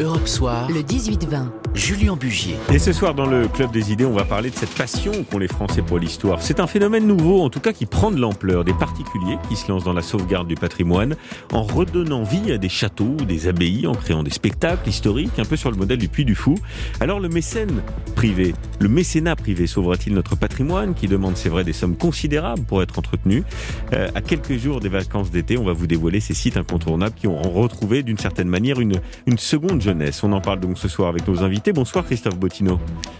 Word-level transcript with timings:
Europe 0.00 0.28
Soir, 0.28 0.70
le 0.70 0.80
18-20. 0.80 1.60
Julien 1.74 2.16
Bugier. 2.16 2.56
Et 2.72 2.78
ce 2.78 2.92
soir, 2.92 3.14
dans 3.14 3.26
le 3.26 3.46
Club 3.46 3.70
des 3.70 3.92
idées, 3.92 4.04
on 4.04 4.12
va 4.12 4.24
parler 4.24 4.50
de 4.50 4.56
cette 4.56 4.74
passion 4.74 5.12
qu'ont 5.30 5.38
les 5.38 5.46
Français 5.46 5.82
pour 5.82 5.98
l'histoire. 5.98 6.42
C'est 6.42 6.58
un 6.58 6.66
phénomène 6.66 7.06
nouveau, 7.06 7.42
en 7.42 7.50
tout 7.50 7.60
cas 7.60 7.72
qui 7.72 7.86
prend 7.86 8.10
de 8.10 8.18
l'ampleur. 8.18 8.64
Des 8.64 8.72
particuliers 8.72 9.36
qui 9.48 9.56
se 9.56 9.68
lancent 9.68 9.84
dans 9.84 9.92
la 9.92 10.02
sauvegarde 10.02 10.48
du 10.48 10.56
patrimoine 10.56 11.16
en 11.52 11.62
redonnant 11.62 12.24
vie 12.24 12.50
à 12.50 12.58
des 12.58 12.68
châteaux 12.68 13.14
ou 13.20 13.24
des 13.24 13.46
abbayes, 13.46 13.86
en 13.86 13.94
créant 13.94 14.22
des 14.22 14.30
spectacles 14.30 14.88
historiques, 14.88 15.38
un 15.38 15.44
peu 15.44 15.56
sur 15.56 15.70
le 15.70 15.76
modèle 15.76 15.98
du 15.98 16.08
Puy 16.08 16.24
du 16.24 16.34
Fou. 16.34 16.56
Alors 16.98 17.20
le 17.20 17.28
mécène 17.28 17.82
privé, 18.16 18.54
le 18.80 18.88
mécénat 18.88 19.36
privé 19.36 19.66
sauvera-t-il 19.66 20.14
notre 20.14 20.36
patrimoine 20.36 20.94
qui 20.94 21.06
demande, 21.06 21.36
c'est 21.36 21.50
vrai, 21.50 21.62
des 21.62 21.72
sommes 21.72 21.96
considérables 21.96 22.62
pour 22.62 22.82
être 22.82 22.98
entretenu 22.98 23.44
euh, 23.92 24.08
À 24.14 24.22
quelques 24.22 24.56
jours 24.56 24.80
des 24.80 24.88
vacances 24.88 25.30
d'été, 25.30 25.56
on 25.56 25.64
va 25.64 25.72
vous 25.72 25.86
dévoiler 25.86 26.18
ces 26.20 26.34
sites 26.34 26.56
incontournables 26.56 27.14
qui 27.14 27.28
ont 27.28 27.40
retrouvé 27.40 28.02
d'une 28.02 28.18
certaine 28.18 28.48
manière 28.48 28.80
une, 28.80 29.00
une 29.26 29.38
seconde 29.38 29.80
jeunesse. 29.90 30.22
On 30.22 30.32
en 30.32 30.40
parle 30.40 30.60
donc 30.60 30.78
ce 30.78 30.88
soir 30.88 31.08
avec 31.08 31.26
nos 31.26 31.42
invités. 31.42 31.72
Bonsoir 31.72 32.04
Christophe 32.04 32.36
Bottineau. 32.36 32.78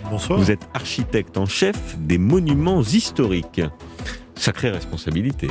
Bonsoir. 0.09 0.39
Vous 0.39 0.51
êtes 0.51 0.69
architecte 0.73 1.37
en 1.37 1.47
chef 1.47 1.99
des 1.99 2.19
monuments 2.19 2.83
historiques. 2.83 3.61
Sacrée 4.41 4.71
responsabilité. 4.71 5.49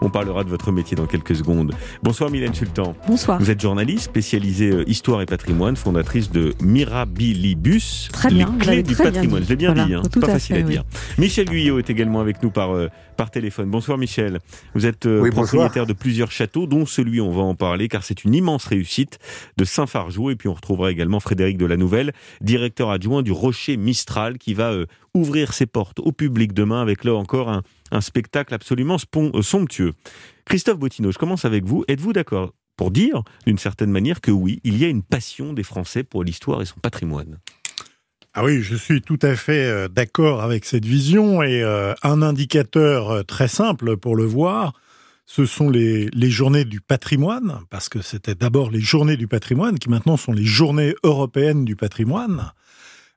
On 0.00 0.10
parlera 0.10 0.44
de 0.44 0.48
votre 0.48 0.70
métier 0.70 0.96
dans 0.96 1.06
quelques 1.06 1.34
secondes. 1.34 1.74
Bonsoir 2.04 2.30
Mylène 2.30 2.54
Sultan. 2.54 2.94
Bonsoir. 3.08 3.40
Vous 3.40 3.50
êtes 3.50 3.60
journaliste 3.60 4.04
spécialisée 4.04 4.70
euh, 4.70 4.88
histoire 4.88 5.20
et 5.22 5.26
patrimoine, 5.26 5.74
fondatrice 5.74 6.30
de 6.30 6.54
Mirabilibus, 6.62 8.10
Très 8.12 8.28
les 8.28 8.36
bien, 8.36 8.46
vous 8.46 8.58
clés 8.58 8.84
du 8.84 8.94
très 8.94 9.10
bien 9.10 9.12
patrimoine. 9.12 9.40
dit. 9.40 9.46
Je 9.46 9.50
l'ai 9.50 9.56
bien 9.56 9.72
Voilà, 9.72 9.86
dit, 9.88 9.94
hein. 9.94 10.02
c'est 10.04 10.20
pas 10.20 10.28
à 10.28 10.32
facile 10.34 10.54
fait, 10.54 10.62
à 10.62 10.64
oui. 10.66 10.70
dire. 10.70 10.84
Michel 11.18 11.46
Guyot 11.48 11.80
est 11.80 11.90
également 11.90 12.20
avec 12.20 12.40
nous 12.40 12.50
par, 12.52 12.70
euh, 12.76 12.86
par 13.16 13.32
téléphone. 13.32 13.70
Bonsoir 13.70 13.98
Michel. 13.98 14.38
Vous 14.76 14.86
êtes 14.86 15.06
euh, 15.06 15.20
Oui, 15.20 15.30
bonsoir. 15.30 15.46
propriétaire 15.64 15.86
de 15.86 15.92
plusieurs 15.92 16.30
châteaux, 16.30 16.68
dont 16.68 16.86
celui, 16.86 17.20
on 17.20 17.32
va 17.32 17.42
en 17.42 17.56
parler, 17.56 17.88
car 17.88 18.04
c'est 18.04 18.22
une 18.22 18.36
immense 18.36 18.66
réussite 18.66 19.18
de 19.56 19.64
Saint-Fargeau. 19.64 20.30
Et 20.30 20.36
puis 20.36 20.48
on 20.48 20.54
retrouvera 20.54 20.92
également 20.92 21.18
Frédéric 21.18 21.58
de 21.58 21.66
la 21.66 21.76
Nouvelle, 21.76 22.12
directeur 22.40 22.90
adjoint 22.90 23.22
du 23.22 23.32
Rocher 23.32 23.76
Mistral, 23.76 24.38
qui 24.38 24.54
va 24.54 24.70
euh, 24.70 24.86
ouvrir 25.12 25.54
ses 25.54 25.66
portes 25.66 25.98
au 25.98 26.12
public 26.12 26.52
demain 26.52 26.80
avec 26.80 27.02
là 27.02 27.14
encore 27.14 27.48
un, 27.48 27.62
un 27.90 28.00
spectacle 28.00 28.54
absolument 28.54 28.96
euh, 29.16 29.42
somptueux. 29.42 29.94
Christophe 30.44 30.78
Bottineau, 30.78 31.12
je 31.12 31.18
commence 31.18 31.44
avec 31.44 31.64
vous. 31.64 31.84
Êtes-vous 31.88 32.12
d'accord 32.12 32.54
pour 32.76 32.90
dire, 32.90 33.22
d'une 33.46 33.58
certaine 33.58 33.90
manière, 33.90 34.20
que 34.20 34.30
oui, 34.30 34.60
il 34.64 34.78
y 34.78 34.84
a 34.84 34.88
une 34.88 35.02
passion 35.02 35.52
des 35.52 35.64
Français 35.64 36.04
pour 36.04 36.24
l'histoire 36.24 36.62
et 36.62 36.64
son 36.64 36.78
patrimoine? 36.80 37.38
Ah 38.34 38.44
oui, 38.44 38.62
je 38.62 38.76
suis 38.76 39.02
tout 39.02 39.18
à 39.22 39.34
fait 39.34 39.66
euh, 39.66 39.88
d'accord 39.88 40.42
avec 40.42 40.64
cette 40.64 40.84
vision 40.84 41.42
et 41.42 41.62
euh, 41.62 41.94
un 42.02 42.22
indicateur 42.22 43.24
très 43.26 43.48
simple 43.48 43.96
pour 43.96 44.14
le 44.14 44.24
voir, 44.24 44.74
ce 45.26 45.44
sont 45.44 45.68
les, 45.68 46.08
les 46.14 46.30
journées 46.30 46.64
du 46.64 46.80
patrimoine, 46.80 47.60
parce 47.68 47.90
que 47.90 48.00
c'était 48.00 48.34
d'abord 48.34 48.70
les 48.70 48.80
journées 48.80 49.18
du 49.18 49.28
patrimoine 49.28 49.78
qui 49.78 49.90
maintenant 49.90 50.16
sont 50.16 50.32
les 50.32 50.44
journées 50.44 50.94
européennes 51.02 51.66
du 51.66 51.76
patrimoine. 51.76 52.52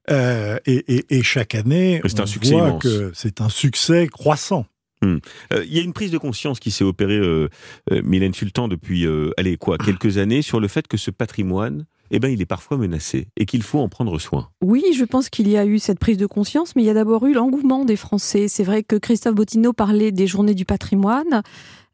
Euh, 0.10 0.58
et, 0.66 0.84
et- 0.96 1.18
et 1.18 1.24
chaque 1.24 1.54
année, 1.56 2.02
C'est 2.06 2.20
on 2.20 2.24
un 2.24 2.26
succès 2.26 2.54
voit 2.54 2.68
immense. 2.70 2.84
que 2.84 3.12
c'est 3.14 3.40
un 3.42 3.50
succès 3.50 4.08
croissant. 4.08 4.66
Euh, 5.04 5.20
Il 5.66 5.74
y 5.74 5.80
a 5.80 5.82
une 5.82 5.94
prise 5.94 6.12
de 6.12 6.18
conscience 6.20 6.60
qui 6.60 6.70
s'est 6.70 6.84
opérée, 6.84 7.18
euh, 7.18 7.50
euh, 7.92 8.02
Mylène 8.04 8.34
Sultan, 8.36 8.68
depuis, 8.68 9.06
euh, 9.08 9.32
allez, 9.38 9.58
quoi, 9.58 9.78
quelques 9.80 10.18
années, 10.20 10.44
sur 10.44 10.60
le 10.60 10.68
fait 10.68 10.88
que 10.88 10.96
ce 10.98 11.10
patrimoine, 11.10 11.86
eh 12.12 12.20
ben, 12.20 12.28
il 12.28 12.40
est 12.42 12.46
parfois 12.46 12.78
menacé 12.78 13.28
et 13.36 13.46
qu'il 13.48 13.64
faut 13.64 13.80
en 13.80 13.90
prendre 13.90 14.20
soin. 14.20 14.50
Oui, 14.62 14.84
je 14.96 15.04
pense 15.04 15.30
qu'il 15.30 15.48
y 15.48 15.58
a 15.58 15.66
eu 15.66 15.80
cette 15.80 15.98
prise 15.98 16.18
de 16.18 16.28
conscience, 16.28 16.76
mais 16.76 16.84
il 16.84 16.86
y 16.86 16.90
a 16.90 16.94
d'abord 16.94 17.26
eu 17.26 17.34
l'engouement 17.34 17.84
des 17.84 17.96
Français. 17.96 18.48
C'est 18.48 18.64
vrai 18.64 18.84
que 18.84 18.96
Christophe 18.96 19.34
Bottineau 19.34 19.74
parlait 19.74 20.12
des 20.12 20.28
journées 20.28 20.54
du 20.56 20.66
patrimoine, 20.66 21.42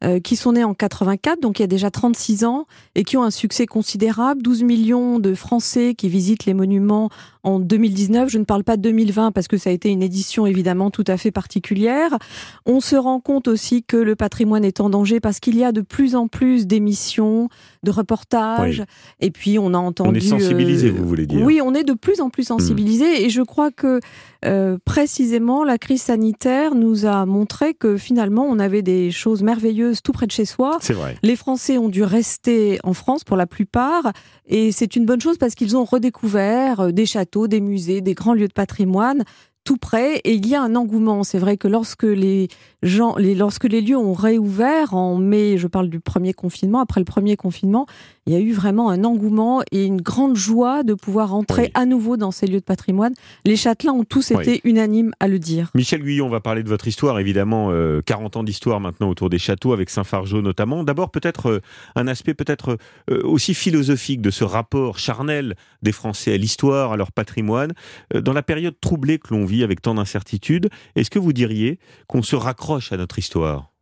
euh, 0.04 0.20
qui 0.20 0.36
sont 0.36 0.52
nées 0.52 0.62
en 0.62 0.74
84, 0.74 1.40
donc 1.40 1.58
il 1.58 1.62
y 1.62 1.64
a 1.64 1.68
déjà 1.68 1.90
36 1.90 2.44
ans, 2.44 2.66
et 2.94 3.02
qui 3.02 3.16
ont 3.16 3.24
un 3.24 3.32
succès 3.32 3.66
considérable. 3.66 4.42
12 4.42 4.62
millions 4.62 5.18
de 5.18 5.34
Français 5.34 5.94
qui 5.96 6.08
visitent 6.08 6.46
les 6.46 6.54
monuments 6.54 7.10
en 7.42 7.58
2019. 7.58 8.28
Je 8.28 8.38
ne 8.38 8.44
parle 8.44 8.62
pas 8.62 8.76
de 8.76 8.82
2020 8.82 9.32
parce 9.32 9.48
que 9.48 9.56
ça 9.56 9.70
a 9.70 9.72
été 9.72 9.88
une 9.88 10.02
édition 10.02 10.46
évidemment 10.46 10.90
tout 10.92 11.02
à 11.08 11.16
fait 11.16 11.32
particulière. 11.32 12.16
On 12.64 12.80
se 12.80 12.94
rend 12.94 13.18
compte 13.18 13.48
aussi 13.48 13.82
que 13.82 13.96
le 13.96 14.14
patrimoine 14.14 14.64
est 14.64 14.80
en 14.80 14.88
danger 14.88 15.18
parce 15.18 15.40
qu'il 15.40 15.56
y 15.56 15.64
a 15.64 15.72
de 15.72 15.80
plus 15.80 16.14
en 16.14 16.28
plus 16.28 16.68
d'émissions, 16.68 17.48
de 17.82 17.90
reportages, 17.90 18.84
et 19.20 19.32
puis 19.32 19.58
on 19.58 19.74
a 19.74 19.78
entendu... 19.78 20.10
On 20.10 20.14
est 20.14 20.20
sensibilisé, 20.20 20.88
euh, 20.88 20.92
vous 20.92 21.08
voulez 21.08 21.26
dire. 21.26 21.40
Hmm. 21.40 21.44
Oui, 21.44 21.60
on 21.60 21.74
est 21.74 21.84
de 21.84 21.94
plus 21.94 22.20
en 22.20 22.30
plus 22.30 22.44
sensibilisé 22.44 23.24
et 23.24 23.30
je 23.30 23.42
crois 23.42 23.72
que 23.72 23.98
euh, 24.44 24.78
précisément 24.84 25.64
la 25.64 25.78
crise 25.78 26.02
sanitaire 26.02 26.76
nous 26.76 27.04
a 27.04 27.26
montré 27.26 27.74
que 27.74 27.96
finalement 27.96 28.44
on 28.44 28.60
avait 28.60 28.82
des 28.82 29.10
choses 29.10 29.42
merveilleuses 29.42 29.87
tout 30.02 30.12
près 30.12 30.26
de 30.26 30.32
chez 30.32 30.44
soi. 30.44 30.78
C'est 30.80 30.92
vrai. 30.92 31.16
Les 31.22 31.36
Français 31.36 31.78
ont 31.78 31.88
dû 31.88 32.02
rester 32.02 32.78
en 32.84 32.92
France 32.92 33.24
pour 33.24 33.36
la 33.36 33.46
plupart 33.46 34.12
et 34.46 34.72
c'est 34.72 34.96
une 34.96 35.04
bonne 35.04 35.20
chose 35.20 35.38
parce 35.38 35.54
qu'ils 35.54 35.76
ont 35.76 35.84
redécouvert 35.84 36.80
euh, 36.80 36.92
des 36.92 37.06
châteaux, 37.06 37.48
des 37.48 37.60
musées, 37.60 38.00
des 38.00 38.14
grands 38.14 38.34
lieux 38.34 38.48
de 38.48 38.52
patrimoine 38.52 39.24
tout 39.68 39.76
près 39.76 40.16
et 40.24 40.32
il 40.32 40.46
y 40.46 40.54
a 40.54 40.62
un 40.62 40.74
engouement. 40.76 41.24
C'est 41.24 41.38
vrai 41.38 41.58
que 41.58 41.68
lorsque 41.68 42.04
les 42.04 42.48
gens, 42.82 43.16
les, 43.16 43.34
lorsque 43.34 43.64
les 43.64 43.82
lieux 43.82 43.98
ont 43.98 44.14
réouvert 44.14 44.94
en 44.94 45.16
mai, 45.18 45.58
je 45.58 45.66
parle 45.66 45.90
du 45.90 46.00
premier 46.00 46.32
confinement, 46.32 46.80
après 46.80 47.02
le 47.02 47.04
premier 47.04 47.36
confinement, 47.36 47.84
il 48.26 48.32
y 48.32 48.36
a 48.36 48.40
eu 48.40 48.52
vraiment 48.52 48.88
un 48.88 49.04
engouement 49.04 49.62
et 49.70 49.84
une 49.84 50.00
grande 50.00 50.36
joie 50.36 50.84
de 50.84 50.94
pouvoir 50.94 51.34
entrer 51.34 51.62
Oui. 51.64 51.70
à 51.74 51.84
nouveau 51.84 52.16
dans 52.16 52.30
ces 52.30 52.46
lieux 52.46 52.60
de 52.60 52.64
patrimoine. 52.64 53.12
Les 53.44 53.56
châtelains 53.56 53.92
ont 53.92 54.04
tous 54.04 54.32
Oui. 54.34 54.40
été 54.42 54.60
unanimes 54.64 55.12
à 55.20 55.28
le 55.28 55.38
dire. 55.38 55.70
Michel 55.74 56.02
Guyon, 56.02 56.26
on 56.26 56.30
va 56.30 56.40
parler 56.40 56.62
de 56.62 56.68
votre 56.70 56.88
histoire, 56.88 57.18
évidemment, 57.18 57.68
euh, 57.70 58.00
40 58.06 58.36
ans 58.36 58.44
d'histoire 58.44 58.80
maintenant 58.80 59.10
autour 59.10 59.28
des 59.28 59.38
châteaux, 59.38 59.74
avec 59.74 59.90
Saint-Fargeau 59.90 60.40
notamment. 60.40 60.82
D'abord, 60.82 61.10
peut-être 61.10 61.50
euh, 61.50 61.60
un 61.94 62.06
aspect 62.06 62.32
peut-être 62.32 62.78
euh, 63.10 63.20
aussi 63.24 63.52
philosophique 63.52 64.22
de 64.22 64.30
ce 64.30 64.44
rapport 64.44 64.98
charnel 64.98 65.56
des 65.82 65.92
Français 65.92 66.32
à 66.32 66.36
l'histoire, 66.38 66.92
à 66.92 66.96
leur 66.96 67.12
patrimoine. 67.12 67.72
Euh, 68.14 68.22
dans 68.22 68.32
la 68.32 68.42
période 68.42 68.74
troublée 68.80 69.18
que 69.18 69.34
l'on 69.34 69.44
vit 69.44 69.57
avec 69.62 69.82
tant 69.82 69.94
d'incertitudes, 69.94 70.68
est-ce 70.96 71.10
que 71.10 71.18
vous 71.18 71.32
diriez 71.32 71.78
qu'on 72.06 72.22
se 72.22 72.36
raccroche 72.36 72.92
à 72.92 72.96
notre 72.96 73.18
histoire? 73.18 73.72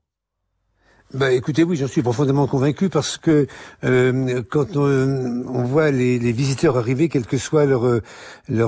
Bah, 1.14 1.30
écoutez, 1.30 1.62
oui, 1.62 1.76
j'en 1.76 1.86
suis 1.86 2.02
profondément 2.02 2.48
convaincu 2.48 2.88
parce 2.88 3.16
que 3.16 3.46
euh, 3.84 4.42
quand 4.50 4.76
on, 4.76 5.44
on 5.46 5.62
voit 5.62 5.92
les, 5.92 6.18
les 6.18 6.32
visiteurs 6.32 6.76
arriver, 6.76 7.08
quelles 7.08 7.26
que 7.26 7.38
soient 7.38 7.64
leurs 7.64 8.02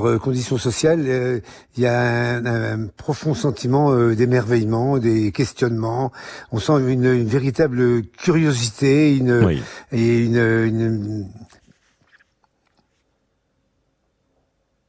euh, 0.06 0.18
conditions 0.18 0.56
sociales, 0.56 1.04
euh, 1.08 1.40
il 1.76 1.82
y 1.82 1.86
a 1.86 2.00
un, 2.36 2.46
un 2.46 2.86
profond 2.96 3.34
sentiment 3.34 3.90
euh, 3.92 4.14
d'émerveillement, 4.14 4.98
des 4.98 5.32
questionnements. 5.32 6.12
On 6.52 6.60
sent 6.60 6.74
une, 6.88 7.06
une 7.06 7.26
véritable 7.26 8.02
curiosité, 8.06 9.16
une 9.16 9.44
Oui. 9.44 9.60
et 9.90 10.24
une, 10.24 10.36
une 10.36 11.26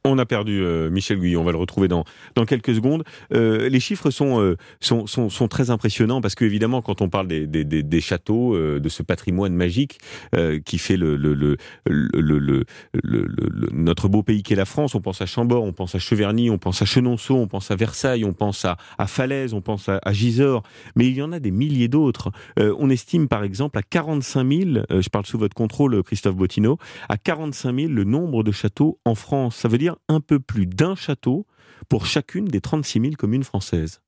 On 0.04 0.18
a 0.18 0.24
perdu 0.24 0.62
euh, 0.62 0.88
Michel 0.88 1.18
Guyon, 1.18 1.42
on 1.42 1.44
va 1.44 1.52
le 1.52 1.58
retrouver 1.58 1.86
dans, 1.86 2.04
dans 2.34 2.46
quelques 2.46 2.74
secondes. 2.74 3.04
Euh, 3.34 3.68
les 3.68 3.80
chiffres 3.80 4.10
sont, 4.10 4.40
euh, 4.40 4.56
sont, 4.80 5.06
sont, 5.06 5.28
sont 5.28 5.46
très 5.46 5.68
impressionnants 5.68 6.22
parce 6.22 6.34
que 6.34 6.46
évidemment 6.46 6.80
quand 6.80 7.02
on 7.02 7.10
parle 7.10 7.28
des, 7.28 7.46
des, 7.46 7.64
des, 7.64 8.00
châteaux, 8.00 8.56
de 8.56 8.88
ce 8.88 9.02
patrimoine 9.02 9.54
magique 9.54 9.98
qui 10.64 10.78
fait 10.78 10.96
le, 10.96 11.16
le, 11.16 11.34
le, 11.34 11.56
le, 11.84 12.64
notre 13.72 14.08
beau 14.08 14.22
pays 14.22 14.42
qu'est 14.42 14.54
la 14.54 14.64
France, 14.64 14.94
on 14.94 15.00
pense 15.02 15.20
à 15.20 15.26
Chambord, 15.26 15.64
on 15.64 15.72
pense 15.72 15.94
à 15.94 15.98
Cheverny, 15.98 16.48
on 16.50 16.58
pense 16.58 16.80
à 16.80 16.86
Chenonceau, 16.86 17.36
on 17.36 17.46
pense 17.46 17.70
à 17.70 17.76
Versailles, 17.76 18.24
on 18.24 18.32
pense 18.32 18.64
à, 18.64 18.78
à 18.96 19.06
Falaise, 19.06 19.52
on 19.52 19.60
pense 19.60 19.88
à, 19.88 20.00
à 20.02 20.12
Gisors, 20.12 20.62
mais 20.96 21.06
il 21.06 21.14
y 21.14 21.22
en 21.22 21.32
a 21.32 21.40
des 21.40 21.50
milliers 21.50 21.88
d'autres. 21.88 22.30
On 22.56 22.88
estime 22.88 23.28
par 23.28 23.44
exemple 23.44 23.78
à 23.78 23.82
45 23.82 24.52
000, 24.52 24.70
euh, 24.90 25.02
je 25.02 25.08
parle 25.08 25.26
sous 25.26 25.38
votre 25.38 25.54
contrôle 25.54 26.02
Christophe 26.02 26.36
Bottineau, 26.36 26.78
à 27.08 27.16
45 27.16 27.74
000 27.78 27.92
le 27.92 28.04
nombre 28.04 28.42
de 28.42 28.52
châteaux 28.52 28.98
en 29.04 29.14
France. 29.14 29.56
Ça 29.56 29.68
veut 29.68 29.78
dire 29.78 29.89
un 30.08 30.20
peu 30.20 30.40
plus 30.40 30.66
d'un 30.66 30.94
château 30.94 31.46
pour 31.88 32.06
chacune 32.06 32.46
des 32.46 32.60
36 32.60 33.00
000 33.00 33.12
communes 33.18 33.44
françaises. 33.44 34.00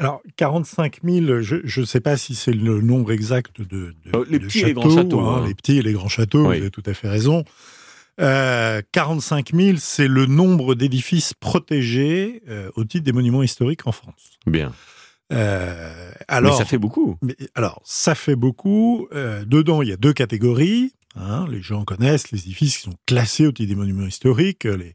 Alors, 0.00 0.22
45 0.36 1.00
000, 1.02 1.40
je 1.42 1.80
ne 1.80 1.84
sais 1.84 2.00
pas 2.00 2.16
si 2.16 2.34
c'est 2.36 2.52
le 2.52 2.80
nombre 2.80 3.10
exact 3.10 3.60
de, 3.60 3.64
de- 3.64 3.94
Euh, 4.16 4.24
les 4.30 4.38
de 4.38 4.46
petits 4.46 4.60
et 4.60 4.64
les 4.66 4.72
grands 4.74 4.90
châteaux, 4.94 5.20
hein. 5.20 5.44
Les 5.46 5.54
petits 5.54 5.78
et 5.78 5.82
les 5.82 5.92
grands 5.92 6.08
châteaux, 6.08 6.46
Oui. 6.46 6.56
vous 6.56 6.62
avez 6.62 6.70
tout 6.70 6.84
à 6.86 6.94
fait 6.94 7.08
raison. 7.08 7.44
Euh, 8.20 8.80
45 8.92 9.52
000, 9.54 9.78
c'est 9.80 10.06
le 10.08 10.26
nombre 10.26 10.74
d'édifices 10.76 11.34
protégés 11.34 12.42
euh, 12.48 12.70
au 12.76 12.84
titre 12.84 13.04
des 13.04 13.12
monuments 13.12 13.42
historiques 13.42 13.86
en 13.88 13.92
France. 13.92 14.38
Bien. 14.46 14.72
Euh, 15.32 16.10
alors, 16.28 16.52
Mais 16.52 16.58
ça 16.58 16.64
fait 16.64 16.78
beaucoup. 16.78 17.16
mais- 17.22 17.36
alors, 17.54 17.80
ça 17.84 18.14
fait 18.14 18.36
beaucoup. 18.36 19.08
Euh, 19.12 19.44
dedans, 19.44 19.82
il 19.82 19.88
y 19.88 19.92
a 19.92 19.96
deux 19.96 20.12
catégories. 20.12 20.92
Hein. 21.18 21.46
les 21.50 21.62
gens 21.62 21.84
connaissent 21.84 22.30
les 22.30 22.40
édifices 22.40 22.78
qui 22.78 22.84
sont 22.84 22.96
classés 23.06 23.46
au 23.46 23.52
titre 23.52 23.68
des 23.68 23.74
monuments 23.74 24.06
historiques, 24.06 24.66
euh, 24.66 24.76
les, 24.76 24.94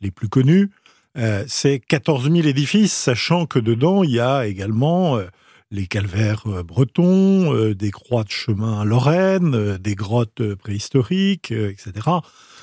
les 0.00 0.10
plus 0.10 0.28
connus. 0.28 0.70
Euh, 1.16 1.44
c'est 1.48 1.80
14 1.80 2.30
000 2.30 2.46
édifices, 2.46 2.92
sachant 2.92 3.46
que 3.46 3.58
dedans, 3.58 4.04
il 4.04 4.10
y 4.10 4.20
a 4.20 4.46
également 4.46 5.16
euh, 5.16 5.26
les 5.70 5.86
calvaires 5.86 6.44
bretons, 6.64 7.52
euh, 7.54 7.74
des 7.74 7.90
croix 7.90 8.24
de 8.24 8.30
chemin 8.30 8.80
à 8.80 8.84
Lorraine, 8.84 9.76
des 9.78 9.94
grottes 9.94 10.54
préhistoriques, 10.54 11.50
etc. 11.50 11.92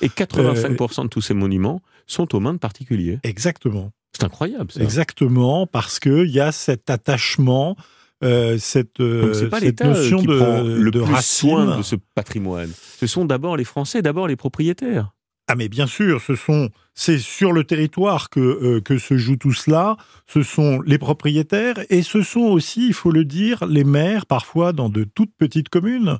Et 0.00 0.08
85% 0.08 1.04
de 1.04 1.08
tous 1.08 1.20
ces 1.20 1.34
monuments 1.34 1.82
sont 2.06 2.34
aux 2.34 2.40
mains 2.40 2.54
de 2.54 2.58
particuliers. 2.58 3.18
Exactement. 3.24 3.92
C'est 4.12 4.24
incroyable, 4.24 4.72
ça. 4.72 4.80
Exactement, 4.80 5.66
parce 5.66 6.00
qu'il 6.00 6.30
y 6.30 6.40
a 6.40 6.50
cet 6.50 6.88
attachement 6.88 7.76
euh, 8.24 8.56
cette, 8.58 9.00
euh, 9.00 9.48
pas 9.50 9.60
cette 9.60 9.82
euh, 9.82 9.88
notion 9.88 10.18
qui 10.18 10.26
de, 10.26 10.38
prend 10.38 10.62
le 10.62 10.90
de 10.90 11.02
plus 11.02 11.12
racine. 11.12 11.50
soin 11.50 11.76
de 11.76 11.82
ce 11.82 11.96
patrimoine. 12.14 12.70
Ce 12.98 13.06
sont 13.06 13.26
d'abord 13.26 13.56
les 13.56 13.64
Français, 13.64 14.00
d'abord 14.00 14.26
les 14.26 14.36
propriétaires. 14.36 15.12
Ah 15.48 15.54
mais 15.54 15.68
bien 15.68 15.86
sûr, 15.86 16.20
ce 16.20 16.34
sont 16.34 16.70
c'est 16.94 17.18
sur 17.18 17.52
le 17.52 17.62
territoire 17.62 18.30
que 18.30 18.40
euh, 18.40 18.80
que 18.80 18.98
se 18.98 19.16
joue 19.16 19.36
tout 19.36 19.52
cela. 19.52 19.96
Ce 20.26 20.42
sont 20.42 20.80
les 20.80 20.98
propriétaires 20.98 21.76
et 21.88 22.02
ce 22.02 22.22
sont 22.22 22.40
aussi, 22.40 22.88
il 22.88 22.94
faut 22.94 23.12
le 23.12 23.24
dire, 23.24 23.64
les 23.66 23.84
maires 23.84 24.26
parfois 24.26 24.72
dans 24.72 24.88
de 24.88 25.04
toutes 25.04 25.32
petites 25.38 25.68
communes. 25.68 26.18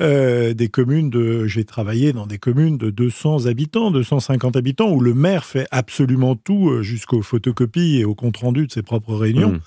Euh, 0.00 0.54
des 0.54 0.68
communes 0.68 1.10
de, 1.10 1.46
j'ai 1.46 1.64
travaillé 1.64 2.14
dans 2.14 2.26
des 2.26 2.38
communes 2.38 2.78
de 2.78 2.88
200 2.88 3.44
habitants, 3.44 3.90
250 3.90 4.56
habitants, 4.56 4.90
où 4.90 5.00
le 5.00 5.12
maire 5.12 5.44
fait 5.44 5.66
absolument 5.70 6.34
tout 6.34 6.82
jusqu'aux 6.82 7.20
photocopies 7.20 7.98
et 7.98 8.06
au 8.06 8.14
compte 8.14 8.38
rendu 8.38 8.66
de 8.66 8.72
ses 8.72 8.82
propres 8.82 9.14
réunions. 9.14 9.52
Mmh. 9.52 9.60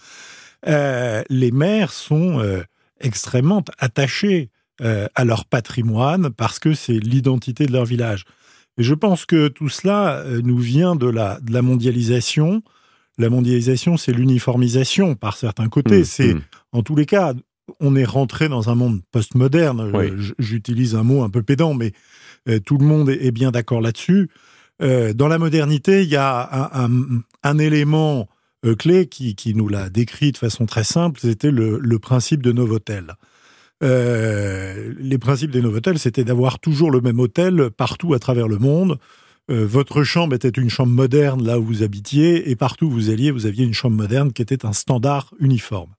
Euh, 0.67 1.23
les 1.29 1.51
maires 1.51 1.91
sont 1.91 2.39
euh, 2.39 2.63
extrêmement 3.00 3.63
attachés 3.77 4.50
euh, 4.81 5.07
à 5.15 5.23
leur 5.25 5.45
patrimoine 5.45 6.29
parce 6.31 6.59
que 6.59 6.73
c'est 6.73 7.00
l'identité 7.00 7.65
de 7.65 7.73
leur 7.73 7.85
village. 7.85 8.25
Et 8.77 8.83
je 8.83 8.94
pense 8.94 9.25
que 9.25 9.47
tout 9.47 9.69
cela 9.69 10.23
nous 10.44 10.57
vient 10.57 10.95
de 10.95 11.07
la, 11.07 11.39
de 11.41 11.53
la 11.53 11.62
mondialisation. 11.62 12.62
La 13.17 13.29
mondialisation, 13.29 13.95
c'est 13.95 14.12
l'uniformisation 14.12 15.15
par 15.15 15.38
certains 15.38 15.69
côtés. 15.69 16.01
Mmh, 16.01 16.06
c'est, 16.06 16.33
mmh. 16.33 16.41
en 16.73 16.83
tous 16.83 16.95
les 16.97 17.06
cas, 17.06 17.33
on 17.79 17.95
est 17.95 18.03
rentré 18.06 18.50
dans 18.50 18.69
un 18.69 18.75
monde 18.75 19.01
postmoderne. 19.11 19.91
Oui. 19.94 20.11
J'utilise 20.39 20.95
un 20.95 21.03
mot 21.03 21.23
un 21.23 21.29
peu 21.29 21.41
pédant, 21.41 21.73
mais 21.73 21.94
tout 22.65 22.77
le 22.77 22.85
monde 22.85 23.09
est 23.09 23.31
bien 23.31 23.51
d'accord 23.51 23.79
là-dessus. 23.79 24.29
Dans 24.81 25.27
la 25.29 25.38
modernité, 25.39 26.03
il 26.03 26.09
y 26.09 26.18
a 26.18 26.69
un, 26.73 26.85
un- 26.85 27.21
un 27.44 27.57
élément 27.57 28.27
clé 28.73 29.06
qui, 29.07 29.35
qui 29.35 29.53
nous 29.53 29.67
l'a 29.67 29.89
décrit 29.89 30.31
de 30.31 30.38
façon 30.38 30.65
très 30.65 30.83
simple, 30.83 31.19
c'était 31.19 31.51
le, 31.51 31.77
le 31.79 32.00
principe 32.00 32.41
de 32.41 32.51
Novotel. 32.51 33.13
Euh, 33.83 34.94
les 34.97 35.17
principes 35.17 35.51
des 35.51 35.62
Novotel, 35.62 36.00
c'était 36.00 36.23
d'avoir 36.23 36.59
toujours 36.59 36.91
le 36.91 37.01
même 37.01 37.19
hôtel 37.19 37.69
partout 37.75 38.13
à 38.13 38.19
travers 38.19 38.47
le 38.47 38.57
monde. 38.57 38.97
Euh, 39.51 39.65
votre 39.67 40.03
chambre 40.03 40.33
était 40.33 40.50
une 40.50 40.69
chambre 40.69 40.91
moderne 40.94 41.45
là 41.45 41.59
où 41.59 41.63
vous 41.65 41.83
habitiez, 41.83 42.50
et 42.50 42.56
partout 42.56 42.88
où 42.88 42.91
vous 42.91 43.09
alliez, 43.09 43.31
vous 43.31 43.45
aviez 43.45 43.65
une 43.65 43.73
chambre 43.73 43.95
moderne 43.97 44.33
qui 44.33 44.41
était 44.41 44.65
un 44.65 44.73
standard 44.73 45.33
uniforme. 45.39 45.94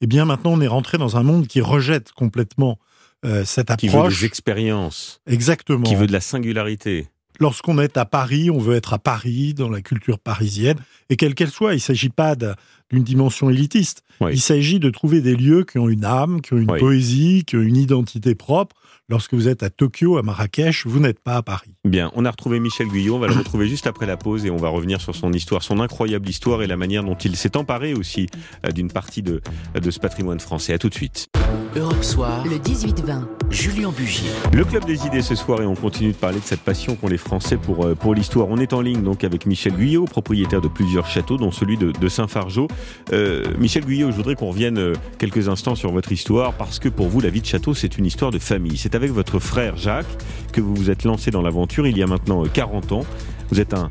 Eh 0.00 0.06
bien, 0.06 0.24
maintenant, 0.26 0.52
on 0.52 0.60
est 0.60 0.68
rentré 0.68 0.96
dans 0.98 1.16
un 1.16 1.24
monde 1.24 1.48
qui 1.48 1.60
rejette 1.60 2.12
complètement 2.12 2.78
euh, 3.24 3.44
cette 3.44 3.74
Qui 3.76 3.88
veut 3.88 3.96
approche. 3.96 4.20
des 4.20 4.26
expériences, 4.26 5.20
Exactement. 5.26 5.82
qui 5.82 5.96
veut 5.96 6.06
de 6.06 6.12
la 6.12 6.20
singularité. 6.20 7.08
Lorsqu'on 7.40 7.78
est 7.78 7.96
à 7.96 8.04
Paris, 8.04 8.50
on 8.50 8.58
veut 8.58 8.74
être 8.74 8.94
à 8.94 8.98
Paris, 8.98 9.54
dans 9.54 9.68
la 9.68 9.80
culture 9.80 10.18
parisienne, 10.18 10.78
et 11.08 11.16
quelle 11.16 11.34
qu'elle 11.34 11.50
soit, 11.50 11.72
il 11.72 11.76
ne 11.76 11.80
s'agit 11.80 12.08
pas 12.08 12.34
d'une 12.34 13.04
dimension 13.04 13.48
élitiste. 13.48 14.02
Oui. 14.20 14.32
Il 14.34 14.40
s'agit 14.40 14.80
de 14.80 14.90
trouver 14.90 15.20
des 15.20 15.36
lieux 15.36 15.64
qui 15.64 15.78
ont 15.78 15.88
une 15.88 16.04
âme, 16.04 16.40
qui 16.40 16.54
ont 16.54 16.58
une 16.58 16.70
Oui. 16.70 16.80
poésie, 16.80 17.44
qui 17.46 17.56
ont 17.56 17.60
une 17.62 17.76
identité 17.76 18.34
propre. 18.34 18.74
Lorsque 19.10 19.32
vous 19.32 19.48
êtes 19.48 19.62
à 19.62 19.70
Tokyo, 19.70 20.18
à 20.18 20.22
Marrakech, 20.22 20.84
vous 20.84 21.00
n'êtes 21.00 21.18
pas 21.18 21.36
à 21.36 21.42
Paris. 21.42 21.70
Bien, 21.86 22.10
on 22.14 22.26
a 22.26 22.30
retrouvé 22.30 22.60
Michel 22.60 22.88
Guyot, 22.88 23.16
on 23.16 23.18
va 23.18 23.28
le 23.28 23.32
retrouver 23.38 23.66
juste 23.66 23.86
après 23.86 24.04
la 24.04 24.18
pause 24.18 24.44
et 24.44 24.50
on 24.50 24.58
va 24.58 24.68
revenir 24.68 25.00
sur 25.00 25.14
son 25.14 25.32
histoire, 25.32 25.62
son 25.62 25.80
incroyable 25.80 26.28
histoire 26.28 26.62
et 26.62 26.66
la 26.66 26.76
manière 26.76 27.02
dont 27.02 27.14
il 27.14 27.34
s'est 27.34 27.56
emparé 27.56 27.94
aussi 27.94 28.26
euh, 28.66 28.70
d'une 28.70 28.92
partie 28.92 29.22
de, 29.22 29.40
de 29.80 29.90
ce 29.90 29.98
patrimoine 29.98 30.40
français. 30.40 30.74
À 30.74 30.78
tout 30.78 30.90
de 30.90 30.94
suite. 30.94 31.30
Europe 31.74 32.04
Soir, 32.04 32.44
Le 32.44 32.56
18-20. 32.56 33.24
Julien 33.50 33.90
Bugier. 33.92 34.28
Le 34.52 34.64
club 34.64 34.84
des 34.84 35.06
idées 35.06 35.22
ce 35.22 35.34
soir 35.34 35.62
et 35.62 35.66
on 35.66 35.74
continue 35.74 36.12
de 36.12 36.16
parler 36.16 36.38
de 36.38 36.44
cette 36.44 36.60
passion 36.60 36.96
qu'ont 36.96 37.08
les 37.08 37.16
Français 37.16 37.56
pour, 37.56 37.86
euh, 37.86 37.94
pour 37.94 38.14
l'histoire. 38.14 38.48
On 38.50 38.58
est 38.58 38.74
en 38.74 38.82
ligne 38.82 39.02
donc 39.02 39.24
avec 39.24 39.46
Michel 39.46 39.72
Guyot, 39.72 40.04
propriétaire 40.04 40.60
de 40.60 40.68
plusieurs 40.68 41.06
châteaux, 41.06 41.38
dont 41.38 41.50
celui 41.50 41.78
de, 41.78 41.92
de 41.92 42.08
Saint-Fargeau. 42.08 42.68
Euh, 43.12 43.44
Michel 43.58 43.86
Guyot, 43.86 44.10
je 44.10 44.16
voudrais 44.16 44.34
qu'on 44.34 44.50
revienne 44.50 44.78
euh, 44.78 44.92
quelques 45.18 45.48
instants 45.48 45.74
sur 45.74 45.92
votre 45.92 46.12
histoire 46.12 46.52
parce 46.54 46.78
que 46.78 46.90
pour 46.90 47.08
vous, 47.08 47.20
la 47.20 47.30
vie 47.30 47.40
de 47.40 47.46
château, 47.46 47.72
c'est 47.72 47.96
une 47.96 48.04
histoire 48.04 48.30
de 48.30 48.38
famille. 48.38 48.76
C'est 48.76 48.94
avec 48.98 49.12
votre 49.12 49.38
frère 49.38 49.76
Jacques 49.76 50.06
que 50.52 50.60
vous 50.60 50.74
vous 50.74 50.90
êtes 50.90 51.04
lancé 51.04 51.30
dans 51.30 51.40
l'aventure 51.40 51.86
il 51.86 51.96
y 51.96 52.02
a 52.02 52.06
maintenant 52.08 52.44
euh, 52.44 52.48
40 52.52 52.90
ans. 52.90 53.04
Vous 53.50 53.60
êtes 53.60 53.72
un, 53.72 53.90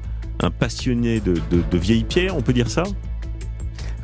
passionné 0.59 1.21
de, 1.21 1.77
vieilles 1.77 2.03
pierres, 2.03 2.35
on 2.35 2.41
peut 2.41 2.51
dire 2.51 2.69
ça? 2.69 2.83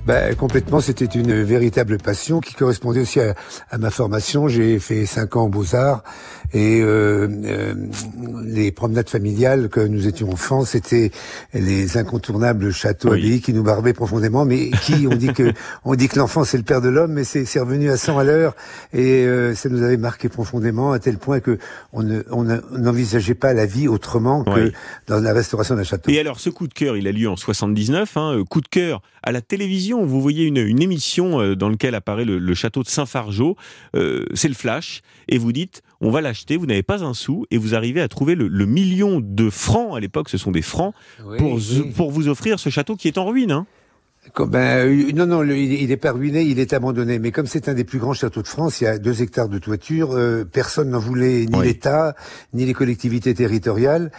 Bah, 0.07 0.33
complètement, 0.35 0.79
c'était 0.79 1.05
une 1.05 1.44
véritable 1.44 1.97
passion 1.97 2.39
qui 2.39 2.53
correspondait 2.55 3.01
aussi 3.01 3.19
à, 3.19 3.35
à 3.69 3.77
ma 3.77 3.89
formation. 3.89 4.47
J'ai 4.47 4.79
fait 4.79 5.05
cinq 5.05 5.35
ans 5.35 5.44
aux 5.44 5.50
Beaux-Arts 5.50 6.03
et 6.53 6.81
euh, 6.81 7.27
euh, 7.45 7.73
les 8.45 8.71
promenades 8.71 9.09
familiales 9.09 9.69
que 9.69 9.79
nous 9.79 10.07
étions 10.07 10.31
enfants, 10.31 10.65
c'était 10.65 11.11
les 11.53 11.97
incontournables 11.97 12.71
châteaux 12.71 13.09
Oui. 13.11 13.19
abbayes 13.19 13.41
qui 13.41 13.53
nous 13.53 13.63
barbaient 13.63 13.94
profondément, 13.94 14.45
mais 14.45 14.69
qui, 14.83 15.07
on 15.09 15.15
dit 15.15 15.33
que, 15.33 15.51
on 15.85 15.95
dit 15.95 16.07
que 16.07 16.19
l'enfant 16.19 16.44
c'est 16.44 16.57
le 16.57 16.63
père 16.63 16.81
de 16.81 16.89
l'homme, 16.89 17.13
mais 17.13 17.23
c'est 17.23 17.59
revenu 17.59 17.89
à 17.89 17.97
100 17.97 18.17
à 18.19 18.23
l'heure 18.23 18.55
et 18.94 19.25
euh, 19.25 19.55
ça 19.55 19.69
nous 19.69 19.81
avait 19.83 19.97
marqué 19.97 20.29
profondément 20.29 20.91
à 20.91 21.00
tel 21.00 21.17
point 21.17 21.39
que 21.39 21.57
on 21.91 22.03
ne- 22.03 22.23
on 22.31 22.44
ne- 22.44 22.59
on 22.71 22.77
n'envisageait 22.79 23.33
pas 23.35 23.53
la 23.53 23.65
vie 23.65 23.88
autrement 23.88 24.44
que 24.44 24.65
Oui. 24.65 24.71
dans 25.07 25.19
la 25.19 25.33
restauration 25.33 25.75
d'un 25.75 25.83
château. 25.83 26.11
Et 26.11 26.19
alors, 26.19 26.39
ce 26.39 26.49
coup 26.49 26.67
de 26.67 26.73
cœur, 26.73 26.97
il 26.97 27.07
a 27.07 27.11
lieu 27.11 27.29
en 27.29 27.35
79. 27.35 28.15
Hein, 28.17 28.38
euh, 28.38 28.44
coup 28.44 28.61
de 28.61 28.67
cœur 28.67 29.01
à 29.23 29.31
la 29.31 29.41
télévision. 29.41 30.06
Vous 30.06 30.21
voyez 30.21 30.45
une, 30.45 30.57
une 30.57 30.81
émission 30.81 31.39
euh, 31.41 31.56
dans 31.56 31.69
laquelle 31.69 31.95
apparaît 31.95 32.25
le, 32.25 32.38
le 32.39 32.53
château 32.53 32.83
de 32.83 32.88
Saint-Fargeau. 32.88 33.56
Euh, 33.95 34.25
c'est 34.33 34.47
le 34.49 34.53
flash. 34.53 35.01
Et 35.29 35.38
vous 35.38 35.51
dites, 35.53 35.81
on 36.03 36.11
va 36.11 36.21
l'acheter. 36.21 36.57
Vous 36.57 36.65
n'avez 36.65 36.83
pas 36.83 37.03
un 37.03 37.13
sou. 37.13 37.45
Et 37.50 37.57
vous 37.57 37.75
arrivez 37.75 38.01
à 38.01 38.07
trouver 38.07 38.35
le, 38.35 38.47
le 38.47 38.65
million 38.65 39.19
de 39.21 39.50
francs. 39.50 39.95
À 39.95 40.00
l'époque, 40.00 40.29
ce 40.29 40.38
sont 40.38 40.51
des 40.51 40.61
francs. 40.61 40.94
Oui, 41.25 41.38
pour, 41.38 41.55
oui. 41.55 41.91
pour 41.95 42.11
vous 42.11 42.27
offrir 42.27 42.59
ce 42.59 42.69
château 42.69 42.95
qui 42.95 43.07
est 43.07 43.17
en 43.17 43.25
ruine. 43.25 43.51
Hein. 43.51 43.65
Comme- 44.31 44.49
Ben, 44.51 44.87
euh, 44.87 45.11
non, 45.13 45.25
non, 45.27 45.41
le- 45.41 45.57
il, 45.57 45.73
il 45.73 45.91
est 45.91 45.97
pas 45.97 46.11
ruiné, 46.13 46.43
il 46.43 46.57
est 46.59 46.71
abandonné. 46.73 47.19
Mais 47.19 47.31
comme 47.31 47.45
c'est 47.45 47.67
un 47.67 47.73
des 47.73 47.83
plus 47.83 47.99
grands 47.99 48.13
châteaux 48.13 48.41
de 48.41 48.47
France, 48.47 48.79
il 48.79 48.85
y 48.85 48.87
a 48.87 48.97
deux 48.97 49.21
hectares 49.21 49.49
de 49.49 49.57
toiture, 49.59 50.13
euh, 50.13 50.45
personne 50.45 50.89
n'en 50.89 50.99
voulait, 50.99 51.45
ni 51.45 51.55
Oui. 51.59 51.65
l'État, 51.67 52.15
ni 52.53 52.65
les 52.65 52.73
collectivités 52.73 53.33
territoriales. 53.33 54.11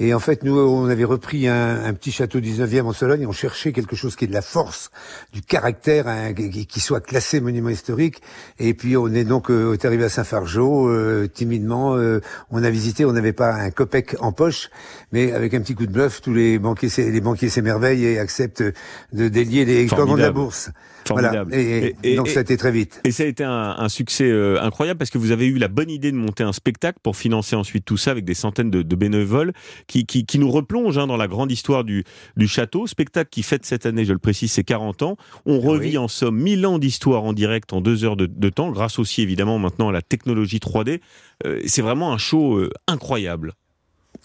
Et 0.00 0.14
en 0.14 0.18
fait, 0.18 0.42
nous, 0.42 0.58
on 0.58 0.88
avait 0.88 1.04
repris 1.04 1.46
un, 1.46 1.84
un 1.84 1.92
petit 1.94 2.10
château 2.10 2.40
19e 2.40 2.86
en 2.86 2.92
Sologne, 2.92 3.22
et 3.22 3.26
on 3.26 3.32
cherchait 3.32 3.72
quelque 3.72 3.94
chose 3.94 4.16
qui 4.16 4.24
ait 4.24 4.28
de 4.28 4.32
la 4.32 4.42
force, 4.42 4.90
du 5.32 5.42
caractère, 5.42 6.08
hein, 6.08 6.32
qui, 6.34 6.80
soit 6.80 7.00
classé 7.00 7.40
monument 7.40 7.68
historique. 7.68 8.20
Et 8.58 8.74
puis, 8.74 8.96
on 8.96 9.08
est 9.14 9.24
donc 9.24 9.48
euh, 9.48 9.74
est 9.74 9.84
arrivé 9.84 10.04
à 10.04 10.08
Saint-Fargeau, 10.08 10.88
euh, 10.88 11.28
timidement, 11.32 11.94
euh, 11.96 12.20
on 12.50 12.64
a 12.64 12.68
visité, 12.70 13.04
on 13.04 13.12
n'avait 13.12 13.32
pas 13.32 13.54
un 13.54 13.70
copec 13.70 14.16
en 14.18 14.32
poche, 14.32 14.70
mais 15.12 15.32
avec 15.32 15.54
un 15.54 15.60
petit 15.60 15.76
coup 15.76 15.86
de 15.86 15.92
bluff, 15.92 16.20
tous 16.20 16.34
les 16.34 16.58
banquiers, 16.58 16.88
les 16.98 17.20
banquiers 17.20 17.48
s'émerveillent 17.48 18.04
et 18.06 18.18
acceptent 18.18 18.64
de 19.12 19.28
délier 19.52 19.82
les 19.82 19.86
cordons 19.86 20.16
de 20.16 20.20
la 20.20 20.30
bourse. 20.32 20.70
Formidable. 21.06 21.50
Voilà. 21.50 21.62
Et, 21.62 21.96
Et- 22.04 22.12
et- 22.12 22.16
donc 22.16 22.28
et- 22.28 22.30
ça 22.30 22.38
a 22.38 22.42
été 22.42 22.56
très 22.56 22.70
vite. 22.70 23.00
Et 23.04 23.10
ça 23.10 23.24
a 23.24 23.26
été 23.26 23.42
un, 23.42 23.74
un 23.76 23.88
succès 23.88 24.30
euh, 24.30 24.60
incroyable 24.62 24.98
parce 24.98 25.10
que 25.10 25.18
vous 25.18 25.32
avez 25.32 25.46
eu 25.46 25.58
la 25.58 25.66
bonne 25.66 25.90
idée 25.90 26.12
de 26.12 26.16
monter 26.16 26.44
un 26.44 26.52
spectacle 26.52 26.98
pour 27.02 27.16
financer 27.16 27.56
ensuite 27.56 27.84
tout 27.84 27.96
ça 27.96 28.12
avec 28.12 28.24
des 28.24 28.34
centaines 28.34 28.70
de, 28.70 28.82
de 28.82 28.96
bénévoles 28.96 29.52
qui, 29.88 30.06
qui, 30.06 30.24
qui 30.26 30.38
nous 30.38 30.50
replonge 30.50 30.98
hein, 30.98 31.08
dans 31.08 31.16
la 31.16 31.26
grande 31.26 31.50
histoire 31.50 31.82
du, 31.82 32.04
du 32.36 32.46
château. 32.46 32.86
Spectacle 32.86 33.30
qui 33.30 33.42
fête 33.42 33.66
cette 33.66 33.84
année, 33.84 34.04
je 34.04 34.12
le 34.12 34.20
précise, 34.20 34.52
ses 34.52 34.62
40 34.62 35.02
ans. 35.02 35.16
On 35.44 35.58
revit 35.58 35.98
en 35.98 36.06
somme 36.08 36.38
1000 36.40 36.64
ans 36.66 36.78
d'histoire 36.78 37.24
en 37.24 37.32
direct 37.32 37.72
en 37.72 37.80
deux 37.80 38.04
heures 38.04 38.16
de, 38.16 38.26
de 38.26 38.48
temps, 38.48 38.70
grâce 38.70 39.00
aussi 39.00 39.22
évidemment 39.22 39.58
maintenant 39.58 39.88
à 39.88 39.92
la 39.92 40.02
technologie 40.02 40.58
3D. 40.58 41.00
Euh, 41.46 41.60
C'est 41.66 41.82
vraiment 41.82 42.12
un 42.12 42.18
show 42.18 42.58
euh, 42.58 42.70
incroyable. 42.86 43.54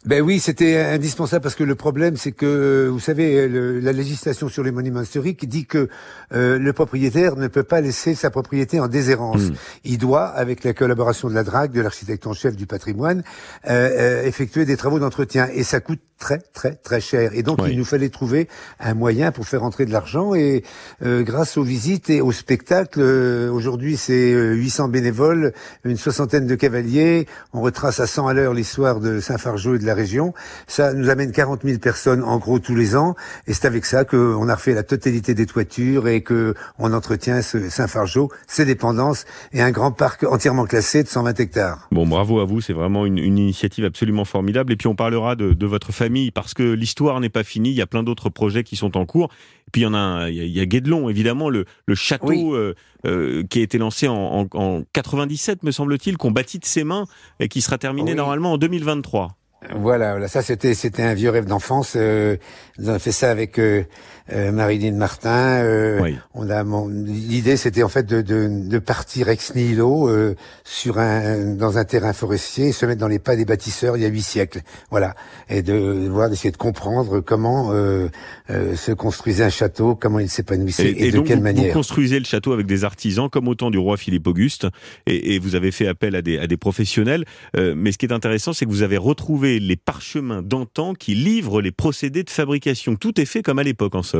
Ben 0.08 0.22
oui, 0.22 0.40
c'était 0.40 0.78
indispensable 0.78 1.44
parce 1.44 1.56
que 1.56 1.66
le 1.66 1.76
problème, 1.76 2.16
c'est 2.16 2.32
que, 2.32 2.46
euh, 2.46 2.88
vous 2.90 3.00
savez, 3.02 3.50
le- 3.50 3.82
la 3.82 3.92
législation 3.92 4.48
sur 4.48 4.64
les 4.64 4.72
monuments 4.72 5.02
historiques 5.02 5.50
dit 5.50 5.66
que 5.66 5.90
euh, 6.34 6.58
le 6.58 6.72
propriétaire 6.72 7.36
ne 7.36 7.48
peut 7.48 7.64
pas 7.64 7.82
laisser 7.82 8.16
sa 8.16 8.30
propriété 8.30 8.80
en 8.80 8.88
déshérence. 8.88 9.42
Mm. 9.50 9.54
Il 9.84 9.98
doit, 9.98 10.28
avec 10.28 10.64
la 10.64 10.74
collaboration 10.74 11.28
de 11.28 11.34
la 11.34 11.44
DRAC, 11.44 11.74
de 11.74 11.82
l'architecte 11.82 12.26
en 12.26 12.32
chef 12.32 12.56
du 12.56 12.66
patrimoine, 12.66 13.22
euh, 13.70 14.22
euh, 14.22 14.24
effectuer 14.26 14.64
des 14.64 14.78
travaux 14.78 15.00
d'entretien. 15.00 15.50
Et 15.54 15.64
ça 15.64 15.82
coûte 15.82 16.00
très, 16.20 16.40
très, 16.54 16.74
très 16.76 17.02
cher. 17.02 17.32
Et 17.34 17.44
donc, 17.44 17.60
Oui. 17.62 17.72
il 17.74 17.78
nous 17.78 17.86
fallait 17.86 18.10
trouver 18.10 18.48
un 18.80 18.94
moyen 18.94 19.32
pour 19.34 19.46
faire 19.46 19.64
entrer 19.64 19.86
de 19.86 19.92
l'argent. 19.92 20.34
Et 20.34 20.64
euh, 21.06 21.22
grâce 21.22 21.58
aux 21.58 21.64
visites 21.64 22.10
et 22.10 22.22
aux 22.22 22.32
spectacles, 22.32 23.02
euh, 23.02 23.52
aujourd'hui, 23.52 23.98
c'est 23.98 24.32
euh, 24.34 24.54
800 24.54 24.88
bénévoles, 24.88 25.54
une 25.84 25.98
soixantaine 25.98 26.48
de 26.48 26.56
cavaliers. 26.56 27.28
On 27.54 27.60
retrace 27.62 28.00
à 28.00 28.08
100 28.08 28.28
à 28.28 28.34
l'heure 28.34 28.54
l'histoire 28.54 29.00
de 29.02 29.20
Saint-Fargeau 29.20 29.76
et 29.76 29.80
de 29.80 29.86
la 29.86 29.97
région. 29.98 30.34
Ça 30.68 30.94
nous 30.94 31.10
amène 31.10 31.32
40 31.34 31.64
000 31.64 31.80
personnes, 31.80 32.24
en 32.24 32.38
gros, 32.38 32.60
tous 32.60 32.76
les 32.76 32.96
ans. 32.96 33.16
Et 33.48 33.54
c'est 33.54 33.68
avec 33.68 33.84
ça 33.86 34.06
qu'on 34.06 34.48
a 34.48 34.56
refait 34.56 34.74
la 34.74 34.84
totalité 34.84 35.34
des 35.34 35.46
toitures 35.46 36.08
et 36.08 36.22
que 36.22 36.54
on 36.80 36.94
entretient 36.94 37.42
ce 37.42 37.70
Saint-Fargeau, 37.70 38.32
ses 38.48 38.64
dépendances 38.64 39.26
et 39.52 39.62
un 39.62 39.72
grand 39.72 39.92
parc 39.92 40.24
entièrement 40.24 40.66
classé 40.66 41.04
de 41.04 41.08
120 41.10 41.40
hectares. 41.42 41.88
Bon, 41.92 42.08
bravo 42.08 42.40
à 42.40 42.46
vous, 42.46 42.62
c'est 42.62 42.74
vraiment 42.74 43.06
une, 43.06 43.18
une 43.18 43.38
initiative 43.38 43.84
absolument 43.84 44.24
formidable. 44.26 44.72
Et 44.72 44.76
puis 44.78 44.88
on 44.88 44.96
parlera 44.96 45.36
de, 45.36 45.52
de 45.54 45.66
votre 45.66 45.92
famille 45.92 46.32
parce 46.32 46.54
que 46.54 46.64
l'histoire 46.64 47.20
n'est 47.20 47.30
pas 47.30 47.44
finie. 47.44 47.72
Il 47.72 47.76
y 47.76 47.82
a 47.82 47.88
plein 47.88 48.04
d'autres 48.04 48.30
projets 48.30 48.64
qui 48.64 48.76
sont 48.76 48.96
en 48.96 49.06
cours. 49.06 49.30
Et 49.68 49.72
puis 49.72 49.82
il 49.82 49.84
y 49.86 49.88
en 49.88 49.94
a, 49.94 49.98
un- 49.98 50.30
il 50.30 50.36
y 50.36 50.40
a, 50.40 50.44
il 50.44 50.52
y 50.52 50.60
a 50.62 50.66
Guédelon, 50.66 51.10
évidemment, 51.10 51.50
le, 51.50 51.66
le 51.88 51.96
château 51.96 52.28
Oui. 52.28 52.50
euh, 52.54 52.74
euh, 53.06 53.44
qui 53.50 53.60
a 53.60 53.62
été 53.64 53.78
lancé 53.78 54.08
en, 54.08 54.16
en, 54.16 54.48
en 54.54 54.84
97, 54.94 55.64
me 55.64 55.72
semble-t-il, 55.72 56.18
qu'on 56.18 56.32
bâtit 56.32 56.60
de 56.60 56.66
ses 56.66 56.84
mains 56.84 57.06
et 57.40 57.48
qui 57.48 57.62
sera 57.62 57.78
terminé 57.78 58.12
Oui. 58.12 58.18
normalement 58.18 58.54
en 58.54 58.58
2023. 58.58 59.37
Voilà, 59.76 60.12
voilà, 60.12 60.28
ça 60.28 60.44
c'était 60.44 60.76
c'était 60.76 61.02
un 61.02 61.16
vieux 61.16 61.32
rêve 61.32 61.46
d'enfance. 61.46 61.94
Euh, 61.96 62.38
avons 62.80 63.00
fait 63.00 63.12
ça 63.12 63.32
avec 63.32 63.58
euh, 63.58 63.84
euh 64.32 64.52
Marilyn 64.52 64.94
Martin. 64.94 65.62
Euh, 65.64 66.12
on 66.34 66.50
a 66.50 66.64
l'idée 67.06 67.58
c'était 67.58 67.84
en 67.84 67.90
fait 67.90 68.06
de, 68.06 68.22
de, 68.22 68.50
de, 68.68 68.80
partir 68.80 69.30
ex 69.30 69.56
nihilo 69.56 70.10
euh, 70.10 70.36
sur 70.64 71.00
un 71.00 71.56
dans 71.56 71.78
un 71.78 71.86
terrain 71.86 72.14
forestier 72.14 72.68
et 72.68 72.72
se 72.72 72.86
mettre 72.86 73.00
dans 73.00 73.08
les 73.08 73.20
pas 73.20 73.36
des 73.36 73.46
bâtisseurs 73.46 73.98
il 73.98 74.04
y 74.04 74.06
a 74.06 74.10
huit 74.10 74.22
siècles. 74.22 74.62
Voilà, 74.92 75.16
et 75.50 75.62
de 75.62 76.08
voir 76.10 76.30
d'essayer 76.30 76.52
de 76.52 76.58
comprendre 76.58 77.22
comment 77.22 77.72
se 77.72 78.92
construisait 78.92 79.44
un 79.44 79.50
château, 79.50 79.96
comment 79.96 80.20
il 80.20 80.30
s'épanouissait 80.30 80.94
et, 80.98 81.12
de 81.12 81.20
quelle 81.20 81.42
manière. 81.42 81.68
Vous 81.68 81.74
construisez 81.74 82.20
le 82.20 82.26
château 82.26 82.54
avec 82.54 82.66
des 82.66 82.84
artisans 82.84 83.30
comme 83.30 83.48
au 83.48 83.56
temps 83.56 83.72
du 83.72 83.78
roi 83.78 83.98
Philippe 83.98 84.28
Auguste 84.28 84.68
et, 85.06 85.36
et 85.36 85.40
vous 85.40 85.56
avez 85.56 85.72
fait 85.72 85.88
appel 85.88 86.16
à 86.16 86.22
des 86.22 86.38
à 86.38 86.48
des 86.48 86.58
professionnels. 86.58 87.26
mais 87.56 87.92
ce 87.92 87.98
qui 87.98 88.06
est 88.06 88.14
intéressant, 88.14 88.54
c'est 88.54 88.66
que 88.66 88.72
vous 88.72 88.84
avez 88.84 88.98
retrouvé 88.98 89.60
les 89.60 89.76
parchemins 89.76 90.42
d'antan 90.42 90.94
qui 90.94 91.16
livrent 91.16 91.62
les 91.62 91.72
procédés 91.72 92.24
de 92.24 92.30
fabrication. 92.30 92.96
Tout 92.96 93.20
est 93.20 93.26
fait 93.26 93.42
comme 93.42 93.60
à 93.60 93.64
l'époque, 93.64 93.96
en 93.96 94.04
somme. 94.04 94.17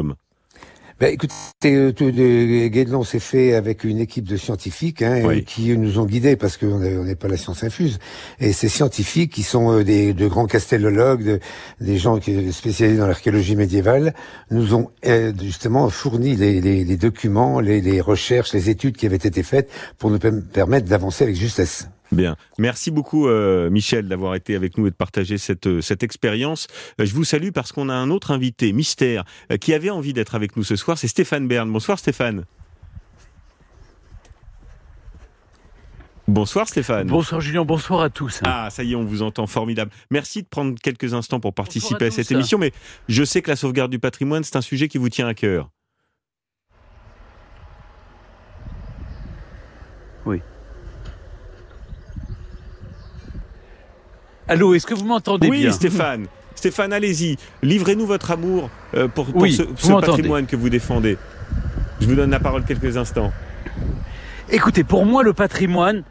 Ben, 1.00 1.14
écoutez, 1.14 1.32
euh, 1.66 1.92
Guédelon 1.92 3.04
s'est 3.04 3.20
fait 3.20 3.54
avec 3.54 3.84
une 3.84 4.00
équipe 4.00 4.28
de 4.28 4.36
scientifiques 4.36 5.04
hein, 5.04 5.22
euh, 5.30 5.42
qui 5.42 5.78
nous 5.78 6.00
ont 6.00 6.06
guidés 6.06 6.36
parce 6.36 6.58
qu'on 6.58 6.80
n'est 6.80 7.16
pas 7.16 7.28
la 7.28 7.38
science 7.38 7.64
infuse. 7.64 8.00
Et 8.40 8.52
ces 8.52 8.68
scientifiques, 8.68 9.32
qui 9.32 9.44
sont 9.44 9.72
euh, 9.72 9.84
des, 9.84 10.14
de 10.14 10.28
grands 10.28 10.48
castellologues, 10.48 11.40
des 11.80 11.98
gens 12.00 12.18
qui 12.18 12.52
spécialisés 12.52 12.98
dans 12.98 13.06
l'archéologie 13.06 13.56
médiévale, 13.56 14.16
nous 14.50 14.74
ont 14.74 14.90
justement 15.40 15.88
fourni 15.90 16.36
les, 16.36 16.62
les, 16.62 16.84
les 16.84 16.98
documents, 16.98 17.60
les, 17.60 17.80
les 17.80 18.02
recherches, 18.02 18.54
les 18.54 18.72
études 18.72 18.98
qui 18.98 19.06
avaient 19.06 19.18
été 19.18 19.44
faites 19.44 19.70
pour 20.00 20.10
nous 20.10 20.18
permettre 20.18 20.88
d'avancer 20.88 21.26
avec 21.26 21.36
justesse. 21.36 21.90
Bien. 22.12 22.36
Merci 22.58 22.92
beaucoup, 22.92 23.28
euh, 23.28 23.70
Michel, 23.70 24.08
d'avoir 24.08 24.36
été 24.36 24.56
avec 24.56 24.78
nous 24.78 24.88
et 24.88 24.92
de 24.92 24.96
partager 24.96 25.38
cette, 25.38 25.68
euh, 25.68 25.82
cette 25.82 26.04
expérience. 26.04 26.68
Euh, 27.02 27.06
je 27.06 27.14
vous 27.14 27.24
salue 27.24 27.50
parce 27.54 27.72
qu'on 27.72 27.90
a 27.90 27.94
un 27.94 28.10
autre 28.10 28.32
invité, 28.32 28.72
mystère, 28.74 29.26
qui 29.60 29.74
avait 29.74 29.90
envie 29.90 30.14
d'être 30.14 30.36
avec 30.36 30.56
nous 30.56 30.64
ce 30.64 30.76
soir. 30.76 30.98
C'est 30.98 31.08
Stéphane 31.08 31.48
Bern. 31.48 31.72
Bonsoir, 31.72 32.00
Stéphane. 32.00 32.46
Bonsoir 36.28 36.68
Stéphane. 36.68 37.08
Bonsoir 37.08 37.40
Julien, 37.40 37.64
bonsoir 37.64 38.02
à 38.02 38.10
tous. 38.10 38.42
Ah, 38.44 38.68
ça 38.70 38.84
y 38.84 38.92
est, 38.92 38.96
on 38.96 39.06
vous 39.06 39.22
entend 39.22 39.48
formidable. 39.48 39.92
Merci 40.12 40.44
de 40.44 40.48
prendre 40.48 40.78
quelques 40.78 41.14
instants 41.14 41.40
pour 41.40 41.54
participer 41.54 42.08
à, 42.08 42.12
cette 42.12 42.30
émission, 42.32 42.58
mais 42.58 42.74
je 43.08 43.24
sais 43.24 43.42
que 43.42 43.50
la 43.50 43.56
sauvegarde 43.56 43.92
du 43.92 44.00
patrimoine, 44.00 44.44
c'est 44.44 44.58
un 44.58 44.62
sujet 44.62 44.90
qui 44.90 44.98
vous 44.98 45.08
tient 45.08 45.28
à 45.28 45.34
cœur. 45.34 45.70
Oui. 50.26 50.42
Allô, 54.48 54.74
est-ce 54.74 54.86
que 54.88 54.94
vous 54.94 55.06
m'entendez 55.06 55.50
bien 55.50 55.68
Oui, 55.68 55.74
Stéphane. 55.74 56.28
Stéphane, 56.56 56.94
allez-y. 56.94 57.38
Livrez-nous 57.62 58.06
votre 58.06 58.32
amour 58.32 58.70
euh, 58.96 59.08
pour, 59.08 59.28
ce, 59.28 59.64
patrimoine 60.02 60.46
que 60.46 60.56
vous 60.56 60.70
défendez. 60.70 61.18
Je 62.00 62.08
vous 62.08 62.16
donne 62.16 62.32
la 62.32 62.40
parole 62.40 62.64
quelques 62.64 62.98
instants. 62.98 63.32
Écoutez, 64.50 64.84
pour 64.84 65.06
moi, 65.06 65.24
le 65.24 65.34
patrimoine, 65.34 66.04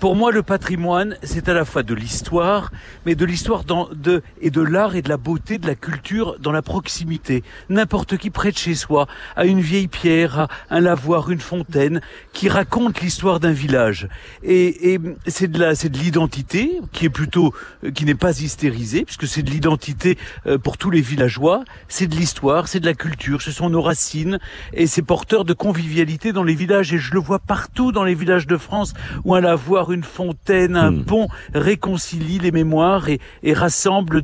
pour 0.00 0.16
moi, 0.16 0.32
le 0.32 0.42
patrimoine, 0.42 1.16
c'est 1.22 1.48
à 1.48 1.54
la 1.54 1.64
fois 1.64 1.82
de 1.82 1.94
l'histoire, 1.94 2.70
mais 3.04 3.14
de 3.14 3.24
l'histoire 3.24 3.64
de, 3.64 4.22
et 4.40 4.50
de 4.50 4.60
l'art 4.60 4.96
et 4.96 5.02
de 5.02 5.08
la 5.08 5.16
beauté, 5.16 5.58
de 5.58 5.66
la 5.66 5.74
culture 5.74 6.36
dans 6.40 6.52
la 6.52 6.62
proximité. 6.62 7.42
N'importe 7.68 8.16
qui 8.16 8.30
près 8.30 8.52
de 8.52 8.58
chez 8.58 8.74
soi 8.74 9.06
a 9.36 9.46
une 9.46 9.60
vieille 9.60 9.88
pierre, 9.88 10.40
a 10.40 10.48
un 10.70 10.80
lavoir, 10.80 11.30
une 11.30 11.40
fontaine, 11.40 12.00
qui 12.32 12.48
raconte 12.48 13.00
l'histoire 13.00 13.40
d'un 13.40 13.52
village. 13.52 14.08
Et, 14.42 14.94
et 14.94 15.00
c'est 15.26 15.50
de 15.50 15.58
la, 15.58 15.74
c'est 15.74 15.88
de 15.88 15.98
l'identité 15.98 16.80
qui 16.92 17.06
est 17.06 17.10
plutôt, 17.10 17.54
qui 17.94 18.04
n'est 18.04 18.14
pas 18.14 18.40
hystérisée, 18.40 19.04
puisque 19.04 19.26
c'est 19.26 19.42
de 19.42 19.50
l'identité 19.50 20.18
euh, 20.46 20.58
pour 20.58 20.78
tous 20.78 20.90
les 20.90 21.00
villageois. 21.00 21.64
C'est 21.88 22.06
de 22.06 22.14
l'histoire, 22.14 22.68
c'est 22.68 22.80
de 22.80 22.86
la 22.86 22.94
culture, 22.94 23.40
ce 23.40 23.52
sont 23.52 23.70
nos 23.70 23.82
racines, 23.82 24.38
et 24.72 24.86
c'est 24.86 25.02
porteur 25.02 25.44
de 25.44 25.52
convivialité 25.52 26.32
dans 26.32 26.44
les 26.44 26.54
villages. 26.54 26.92
Et 26.92 26.98
je 26.98 27.14
le 27.14 27.20
vois 27.20 27.38
partout 27.38 27.92
dans 27.92 28.04
les 28.04 28.14
villages 28.14 28.46
de 28.46 28.56
France 28.56 28.94
où 29.24 29.34
un 29.34 29.40
lavoir 29.40 29.75
une 29.84 30.02
fontaine, 30.02 30.76
un 30.76 30.90
hmm. 30.90 31.04
pont 31.04 31.28
réconcilie 31.54 32.38
les 32.38 32.50
mémoires 32.50 33.08
et, 33.08 33.20
rassemble 33.52 34.22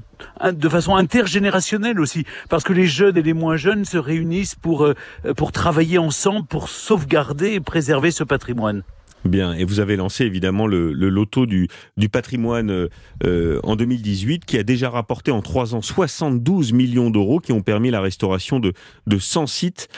de 0.53 0.69
façon 0.69 0.97
intergénérationnelle 0.97 2.01
aussi, 2.01 2.25
parce 2.49 2.65
que 2.65 2.73
les 2.73 2.87
jeunes 2.87 3.17
et 3.17 3.23
les 3.23 3.33
moins 3.33 3.57
jeunes 3.57 3.85
se 3.85 3.97
réunissent 3.97 4.55
pour, 4.55 4.85
euh, 4.85 4.95
pour 5.37 5.53
travailler 5.53 5.99
ensemble, 5.99 6.47
pour 6.47 6.69
sauvegarder 6.69 7.53
et 7.53 7.61
préserver 7.61 8.11
ce 8.11 8.25
patrimoine. 8.25 8.83
Bien, 9.25 9.53
et 9.53 9.65
vous 9.65 9.79
avez 9.79 9.95
lancé 9.95 10.25
évidemment 10.25 10.67
le, 10.67 10.93
loto 10.93 11.47
du, 11.47 11.69
du 11.97 12.09
patrimoine 12.09 12.71
euh, 12.73 12.89
euh, 13.25 13.61
en 13.63 13.77
2018 13.77 14.45
qui 14.45 14.59
a 14.59 14.65
déjà 14.65 14.91
rapporté 14.91 15.31
en 15.31 15.43
trois 15.43 15.77
ans 15.77 15.83
72 15.83 16.73
millions 16.73 17.09
d'euros 17.09 17.39
qui 17.39 17.53
ont 17.53 17.63
permis 17.63 17.91
la 17.91 18.01
restauration 18.01 18.59
de, 18.59 18.73
de 19.07 19.19
100 19.19 19.47
sites 19.47 19.89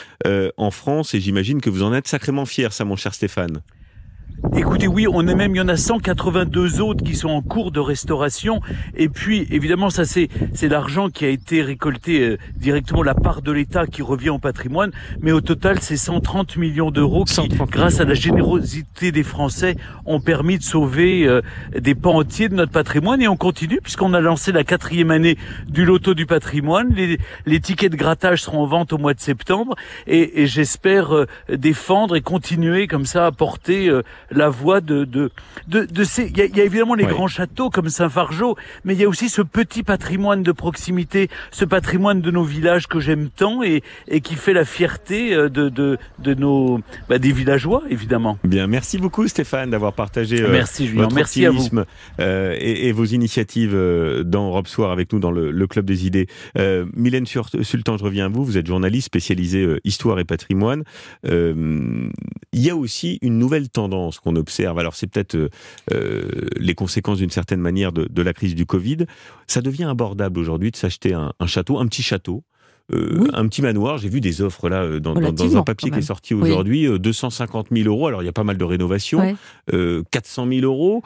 en 0.57 0.71
France 0.71 1.15
et 1.15 1.21
j'imagine 1.21 1.63
que 1.63 1.71
vous 1.71 1.83
en 1.83 1.95
êtes 1.95 2.07
sacrément 2.07 2.45
fier, 2.45 2.73
ça 2.73 2.85
mon 2.85 2.97
cher 2.97 3.15
Stéphane. 3.15 3.63
Écoutez, 4.57 4.87
oui, 4.87 5.07
on 5.11 5.27
est 5.27 5.35
même, 5.35 5.55
il 5.55 5.59
y 5.59 5.61
en 5.61 5.69
a 5.69 5.77
182 5.77 6.81
autres 6.81 7.03
qui 7.03 7.17
sont 7.17 7.31
en 7.31 7.43
cours 7.43 7.73
de 7.73 7.81
restauration. 7.81 8.61
Et 8.97 9.09
puis, 9.09 9.49
évidemment, 9.51 9.91
ça 9.91 10.05
c'est 10.05 10.29
c'est 10.53 10.69
l'argent 10.69 11.09
qui 11.09 11.25
a 11.25 11.29
été 11.29 11.63
récolté 11.63 12.21
euh, 12.21 12.37
directement 12.57 13.03
la 13.03 13.15
part 13.15 13.43
de 13.43 13.51
l'État 13.51 13.87
qui 13.87 14.03
revient 14.03 14.31
au 14.31 14.39
patrimoine. 14.39 14.93
Mais 15.21 15.33
au 15.33 15.41
total, 15.41 15.81
c'est 15.81 15.97
130 15.97 16.57
millions 16.57 16.91
d'euros 16.91 17.25
qui, 17.25 17.49
grâce 17.71 18.01
à 18.01 18.05
la 18.05 18.15
générosité 18.15 19.13
des 19.13 19.23
Français, 19.23 19.77
ont 20.05 20.21
permis 20.21 20.59
de 20.59 20.63
sauver 20.63 21.27
euh, 21.27 21.41
des 21.77 21.95
pans 21.95 22.19
entiers 22.19 22.49
de 22.49 22.55
notre 22.55 22.73
patrimoine. 22.73 23.23
Et 23.23 23.29
on 23.29 23.37
continue 23.37 23.81
puisqu'on 23.83 24.15
a 24.15 24.21
lancé 24.21 24.53
la 24.53 24.63
quatrième 24.63 25.11
année 25.11 25.37
du 25.69 25.85
loto 25.85 26.15
du 26.15 26.27
patrimoine. 26.27 26.93
Les, 26.95 27.19
les 27.47 27.61
tickets 27.61 27.91
de 27.91 27.97
grattage 27.97 28.43
seront 28.43 28.63
en 28.63 28.67
vente 28.67 28.93
au 28.93 28.99
mois 28.99 29.15
de 29.15 29.21
septembre. 29.21 29.75
Et, 30.07 30.43
et 30.43 30.47
j'espère 30.47 31.15
euh, 31.15 31.27
défendre 31.53 32.15
et 32.15 32.21
continuer 32.21 32.87
comme 32.87 33.07
ça 33.07 33.27
à 33.27 33.33
porter 33.33 33.91
la 34.31 34.49
voie 34.49 34.81
de 34.81 35.05
de 35.05 35.31
de, 35.69 35.85
de 35.85 36.05
ces. 36.05 36.27
Il 36.27 36.37
y 36.37 36.61
a, 36.61 36.65
évidemment 36.65 36.95
les 36.95 37.05
grands 37.05 37.29
châteaux 37.29 37.71
comme 37.71 37.89
Saint-Fargeau, 37.89 38.57
mais 38.85 38.95
il 38.95 39.01
y 39.01 39.05
a 39.05 39.09
aussi 39.09 39.29
ce 39.29 39.43
petit 39.43 39.83
patrimoine 39.83 40.43
de 40.43 40.53
proximité, 40.53 41.29
ce 41.51 41.65
patrimoine 41.65 42.21
de 42.21 42.31
nos 42.31 42.45
villages 42.45 42.87
que 42.87 43.01
j'aime 43.01 43.29
tant 43.29 43.63
et 43.63 43.83
et 44.09 44.21
qui 44.21 44.35
fait 44.35 44.53
la 44.53 44.65
fierté 44.65 45.35
euh, 45.35 45.49
de 45.49 45.69
de 45.69 45.99
de 46.19 46.35
nos 46.35 46.81
bah, 47.09 47.19
des 47.19 47.33
villageois 47.33 47.83
évidemment. 47.91 48.39
Bien, 48.45 48.67
merci 48.67 48.99
beaucoup 48.99 49.27
Stéphane 49.29 49.71
d'avoir 49.71 49.93
partagé 49.93 50.43
euh, 50.43 50.49
merci, 50.51 50.87
Julien, 50.87 51.03
votre 51.03 51.15
merci 51.15 51.47
optimisme 51.47 51.85
euh, 52.21 52.57
et, 52.59 52.89
et, 52.89 52.93
vos 52.93 53.05
initiatives 53.05 53.75
dans 54.25 54.49
Europe 54.49 54.69
Soir 54.69 54.91
avec 54.91 55.13
nous 55.13 55.19
dans 55.19 55.31
le, 55.31 55.51
le 55.51 55.67
club 55.67 55.85
des 55.85 56.07
idées. 56.07 56.27
Euh, 56.59 56.87
Mylène 56.95 57.27
Sultan, 57.27 57.97
je 57.97 58.05
reviens 58.05 58.27
à 58.27 58.29
vous. 58.29 58.45
Vous 58.45 58.59
êtes 58.59 58.67
journaliste 58.67 59.07
spécialisée 59.07 59.67
histoire 59.85 60.19
et 60.19 60.25
patrimoine. 60.25 60.85
il 61.25 62.11
y 62.53 62.71
a 62.71 62.77
aussi 62.77 63.19
une 63.23 63.39
nouvelle 63.39 63.69
tendance 63.69 64.14
qu'on 64.21 64.37
observe, 64.37 64.79
alors 64.79 64.95
c'est 64.95 65.07
peut-être 65.07 65.35
euh, 65.35 65.49
euh, 65.93 66.49
les 66.57 66.75
conséquences 66.75 67.19
d'une 67.19 67.31
certaine 67.31 67.61
manière 67.61 67.93
de, 67.93 68.23
la 68.23 68.33
crise 68.33 68.55
du 68.55 68.67
Covid, 68.67 69.07
ça 69.47 69.61
devient 69.61 69.85
abordable 69.85 70.39
aujourd'hui 70.39 70.71
de 70.71 70.77
s'acheter 70.77 71.13
un, 71.13 71.33
château, 71.47 71.79
un 71.79 71.87
petit 71.87 72.03
château, 72.03 72.43
euh, 72.93 73.29
un 73.33 73.49
petit 73.49 73.63
manoir. 73.63 73.97
J'ai 73.97 74.11
vu 74.11 74.21
des 74.21 74.43
offres 74.43 74.69
là 74.69 74.83
euh, 74.83 75.01
dans, 75.01 75.15
dans, 75.15 75.57
un 75.57 75.63
papier 75.63 75.91
qui 75.91 76.01
est 76.01 76.03
sorti 76.03 76.35
aujourd'hui, 76.35 76.87
250 76.99 77.69
000 77.73 77.89
euros. 77.89 78.09
Alors 78.09 78.23
il 78.23 78.27
y 78.27 78.29
a 78.29 78.33
pas 78.33 78.45
mal 78.45 78.59
de 78.59 78.65
rénovations, 78.65 79.37
400 79.71 80.47
000 80.49 80.67
euros. 80.67 81.03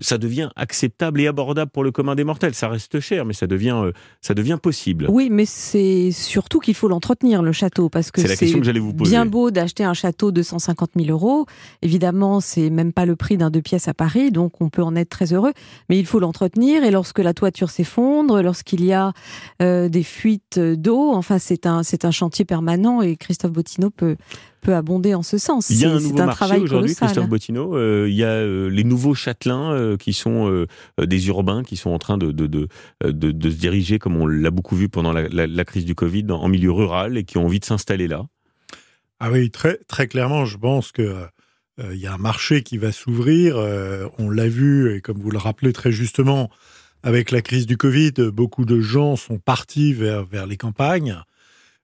ça 0.00 0.16
devient 0.16 0.48
acceptable 0.56 1.20
et 1.20 1.26
abordable 1.26 1.70
pour 1.70 1.84
le 1.84 1.90
commun 1.90 2.14
des 2.14 2.24
mortels. 2.24 2.54
Ça 2.54 2.68
reste 2.68 3.00
cher, 3.00 3.26
mais 3.26 3.34
ça 3.34 3.46
devient 3.46 3.90
ça 4.22 4.32
devient 4.32 4.58
possible. 4.60 5.06
Oui, 5.10 5.28
mais 5.30 5.44
c'est 5.44 6.12
surtout 6.12 6.60
qu'il 6.60 6.74
faut 6.74 6.88
l'entretenir 6.88 7.42
le 7.42 7.52
château 7.52 7.90
parce 7.90 8.10
que 8.10 8.26
c'est 8.26 8.60
bien 8.92 9.26
beau 9.26 9.50
d'acheter 9.50 9.84
un 9.84 9.94
château 9.94 10.32
de 10.32 10.40
150 10.40 10.92
000 10.96 11.10
euros. 11.10 11.44
Évidemment, 11.82 12.40
c'est 12.40 12.70
même 12.70 12.94
pas 12.94 13.04
le 13.04 13.16
prix 13.16 13.36
d'un 13.36 13.50
deux 13.50 13.62
pièces 13.62 13.88
à 13.88 13.94
Paris, 13.94 14.30
donc 14.30 14.62
on 14.62 14.70
peut 14.70 14.82
en 14.82 14.96
être 14.96 15.10
très 15.10 15.34
heureux. 15.34 15.52
Mais 15.90 15.98
il 15.98 16.06
faut 16.06 16.20
l'entretenir 16.20 16.84
et 16.84 16.90
lorsque 16.90 17.18
la 17.18 17.34
toiture 17.34 17.68
s'effondre, 17.68 18.40
lorsqu'il 18.40 18.82
y 18.82 18.94
a 18.94 19.12
des 19.60 20.02
fuites 20.02 20.58
d'eau 20.58 21.17
Enfin, 21.18 21.38
c'est 21.38 21.66
un, 21.66 21.82
c'est 21.82 22.04
un 22.04 22.10
chantier 22.10 22.44
permanent 22.44 23.02
et 23.02 23.16
Christophe 23.16 23.52
Bottineau 23.52 23.90
peut, 23.90 24.16
peut 24.60 24.74
abonder 24.74 25.14
en 25.14 25.22
ce 25.22 25.38
sens. 25.38 25.70
Il 25.70 25.78
y 25.78 25.84
a 25.84 25.90
un 25.90 26.00
nouveau 26.00 26.16
marché 26.16 26.58
aujourd'hui, 26.58 26.94
Christophe 26.94 27.28
Bottineau. 27.28 27.76
Euh, 27.76 28.06
il 28.08 28.14
y 28.14 28.24
a 28.24 28.30
euh, 28.30 28.68
les 28.68 28.84
nouveaux 28.84 29.14
châtelains 29.14 29.72
euh, 29.72 29.96
qui 29.96 30.12
sont 30.12 30.66
des 30.98 31.28
urbains 31.28 31.62
qui 31.62 31.76
sont 31.76 31.90
en 31.90 31.98
train 31.98 32.18
de, 32.18 32.32
de, 32.32 32.46
de, 32.46 32.68
de, 33.10 33.50
se 33.50 33.56
diriger, 33.56 33.98
comme 33.98 34.16
on 34.16 34.26
l'a 34.26 34.50
beaucoup 34.50 34.76
vu 34.76 34.88
pendant 34.88 35.12
la, 35.12 35.64
crise 35.64 35.84
du 35.84 35.94
Covid, 35.94 36.26
en 36.30 36.48
milieu 36.48 36.72
rural 36.72 37.18
et 37.18 37.24
qui 37.24 37.38
ont 37.38 37.44
envie 37.44 37.60
de 37.60 37.64
s'installer 37.64 38.08
là. 38.08 38.26
Ah 39.20 39.30
oui, 39.30 39.50
très, 39.50 39.78
très 39.88 40.06
clairement, 40.06 40.44
je 40.44 40.56
pense 40.56 40.92
que 40.92 41.26
il 41.92 41.98
y 41.98 42.08
a 42.08 42.14
un 42.14 42.18
marché 42.18 42.62
qui 42.62 42.76
va 42.76 42.90
s'ouvrir. 42.90 43.56
on 44.18 44.30
l'a 44.30 44.48
vu, 44.48 44.94
et 44.94 45.00
comme 45.00 45.18
vous 45.18 45.30
le 45.30 45.38
rappelez 45.38 45.72
très 45.72 45.92
justement, 45.92 46.50
avec 47.02 47.30
la 47.30 47.42
crise 47.42 47.66
du 47.66 47.76
Covid, 47.76 48.12
beaucoup 48.32 48.64
de 48.64 48.80
gens 48.80 49.16
sont 49.16 49.38
partis 49.38 49.92
vers, 49.92 50.24
vers 50.24 50.46
les 50.46 50.56
campagnes. 50.56 51.16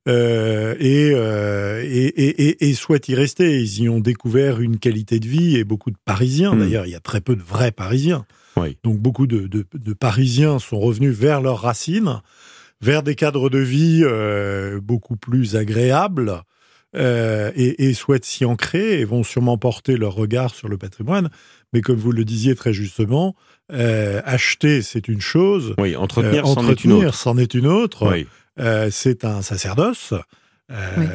euh, 0.07 0.75
et, 0.79 1.13
euh, 1.15 1.83
et, 1.83 2.07
et, 2.07 2.69
et, 2.69 2.75
souhaitent 2.75 3.09
y 3.09 3.15
rester. 3.15 3.61
Ils 3.61 3.83
y 3.85 3.89
ont 3.89 4.01
découvert 4.01 4.61
une 4.61 4.79
qualité 4.79 5.19
de 5.19 5.27
vie 5.27 5.57
et 5.57 5.65
beaucoup 5.65 5.91
de 5.91 5.97
Parisiens. 6.05 6.55
Mm. 6.55 6.59
D'ailleurs, 6.59 6.87
il 6.87 6.91
y 6.91 6.95
a 6.95 7.01
très 7.01 7.21
peu 7.21 7.37
de 7.37 7.43
vrais 7.43 7.73
Parisiens. 7.73 8.27
Oui. 8.57 8.77
Donc 8.85 8.99
beaucoup 8.99 9.27
de, 9.27 9.47
de, 9.47 9.65
de 9.73 9.93
Parisiens 9.95 10.59
sont 10.59 10.79
revenus 10.79 11.17
vers 11.17 11.41
leurs 11.41 11.61
racines, 11.63 12.21
vers 12.81 13.03
des 13.03 13.15
cadres 13.15 13.49
de 13.49 13.59
vie 13.59 14.03
euh, 14.05 14.81
beaucoup 14.81 15.17
plus 15.17 15.57
agréables. 15.57 16.43
Euh, 16.97 17.51
et, 17.57 17.89
et, 17.89 17.93
souhaitent 17.95 18.25
s'y 18.25 18.45
ancrer 18.45 19.01
et 19.01 19.05
vont 19.05 19.25
sûrement 19.25 19.59
porter 19.59 19.97
leur 19.97 20.15
regard 20.15 20.55
sur 20.55 20.69
le 20.69 20.79
patrimoine. 20.79 21.29
Mais 21.75 21.81
comme 21.81 21.97
vous 21.97 22.13
le 22.13 22.25
disiez 22.25 22.55
très 22.55 22.73
justement, 22.73 23.35
euh, 23.73 24.21
acheter 24.25 24.81
c'est 24.83 25.09
une 25.09 25.21
chose, 25.21 25.75
Oui, 25.79 25.97
entretenir, 25.97 26.47
euh, 26.47 26.55
c'en 26.55 26.69
est 26.69 26.85
une 26.85 26.93
autre. 26.93 27.01
entretenir 27.03 27.15
c'en 27.15 27.37
est 27.37 27.55
une 27.55 27.67
autre. 27.67 28.11
Oui. 28.13 28.27
Euh, 28.61 28.89
c'est 28.91 29.25
un 29.25 29.43
sacerdoce. 29.43 30.15
Euh, 30.71 30.77
Oui. 30.97 31.07